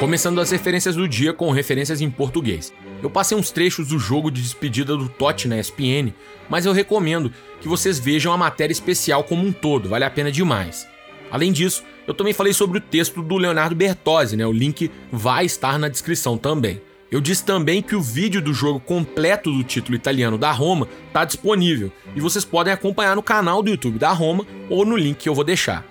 [0.00, 2.72] Começando as referências do dia com referências em português.
[3.02, 6.12] Eu passei uns trechos do jogo de despedida do Totti na ESPN,
[6.48, 10.32] mas eu recomendo que vocês vejam a matéria especial como um todo, vale a pena
[10.32, 10.88] demais.
[11.30, 14.46] Além disso, eu também falei sobre o texto do Leonardo Bertozzi, né?
[14.46, 16.80] O link vai estar na descrição também.
[17.10, 21.24] Eu disse também que o vídeo do jogo completo do título italiano da Roma está
[21.24, 25.28] disponível e vocês podem acompanhar no canal do YouTube da Roma ou no link que
[25.28, 25.84] eu vou deixar.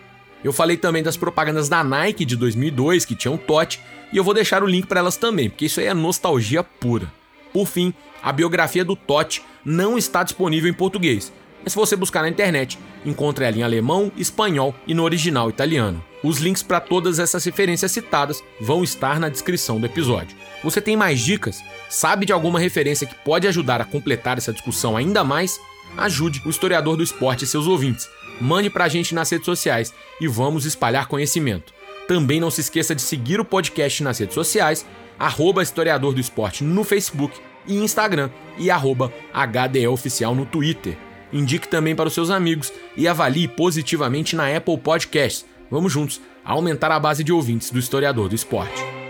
[0.43, 3.79] Eu falei também das propagandas da Nike de 2002 que tinham Totti
[4.11, 7.11] e eu vou deixar o link para elas também, porque isso aí é nostalgia pura.
[7.51, 11.31] Por fim, a biografia do Totti não está disponível em português,
[11.63, 16.03] mas se você buscar na internet, encontre ela em alemão, espanhol e no original italiano.
[16.23, 20.37] Os links para todas essas referências citadas vão estar na descrição do episódio.
[20.63, 21.63] Você tem mais dicas?
[21.89, 25.59] Sabe de alguma referência que pode ajudar a completar essa discussão ainda mais?
[25.97, 28.09] Ajude o historiador do esporte e seus ouvintes.
[28.41, 31.74] Mande pra gente nas redes sociais e vamos espalhar conhecimento.
[32.07, 34.85] Também não se esqueça de seguir o podcast nas redes sociais,
[35.17, 40.97] arroba historiador do esporte no Facebook e Instagram e arroba HDEOficial no Twitter.
[41.33, 45.45] Indique também para os seus amigos e avalie positivamente na Apple Podcasts.
[45.69, 49.04] Vamos juntos aumentar a base de ouvintes do historiador do esporte.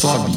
[0.00, 0.32] Sobe.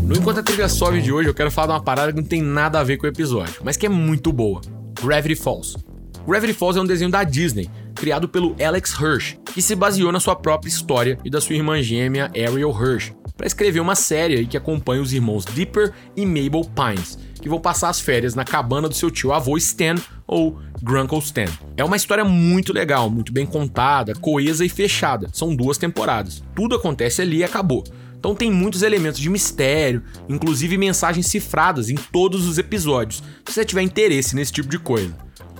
[0.00, 2.24] No Enquanto a Trilha Sobe de hoje, eu quero falar de uma parada que não
[2.24, 4.60] tem nada a ver com o episódio, mas que é muito boa.
[5.02, 5.76] Gravity Falls.
[6.24, 10.20] Gravity Falls é um desenho da Disney, criado pelo Alex Hirsch, que se baseou na
[10.20, 14.56] sua própria história e da sua irmã gêmea Ariel Hirsch, para escrever uma série que
[14.56, 18.94] acompanha os irmãos Dipper e Mabel Pines, que vão passar as férias na cabana do
[18.94, 19.96] seu tio avô Stan,
[20.26, 21.46] ou Grunkle Stan.
[21.76, 25.28] É uma história muito legal, muito bem contada, coesa e fechada.
[25.32, 26.42] São duas temporadas.
[26.54, 27.84] Tudo acontece ali e acabou.
[28.18, 33.64] Então tem muitos elementos de mistério, inclusive mensagens cifradas em todos os episódios, se você
[33.64, 35.12] tiver interesse nesse tipo de coisa.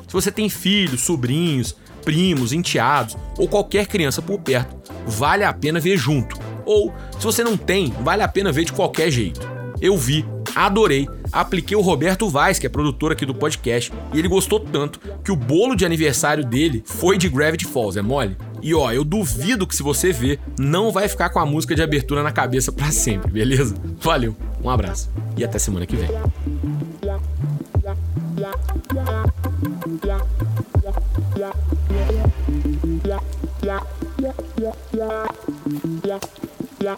[0.07, 1.75] Se você tem filhos, sobrinhos,
[2.05, 4.77] primos, enteados ou qualquer criança por perto,
[5.07, 6.39] vale a pena ver junto.
[6.65, 9.41] Ou, se você não tem, vale a pena ver de qualquer jeito.
[9.81, 10.25] Eu vi,
[10.55, 15.01] adorei, apliquei o Roberto Vaz, que é produtor aqui do podcast, e ele gostou tanto
[15.25, 18.37] que o bolo de aniversário dele foi de Gravity Falls, é mole?
[18.63, 21.83] E ó, eu duvido que se você ver, não vai ficar com a música de
[21.83, 23.75] abertura na cabeça para sempre, beleza?
[24.01, 26.09] Valeu, um abraço e até semana que vem.
[36.05, 36.33] Yeah.
[36.83, 36.97] Yeah.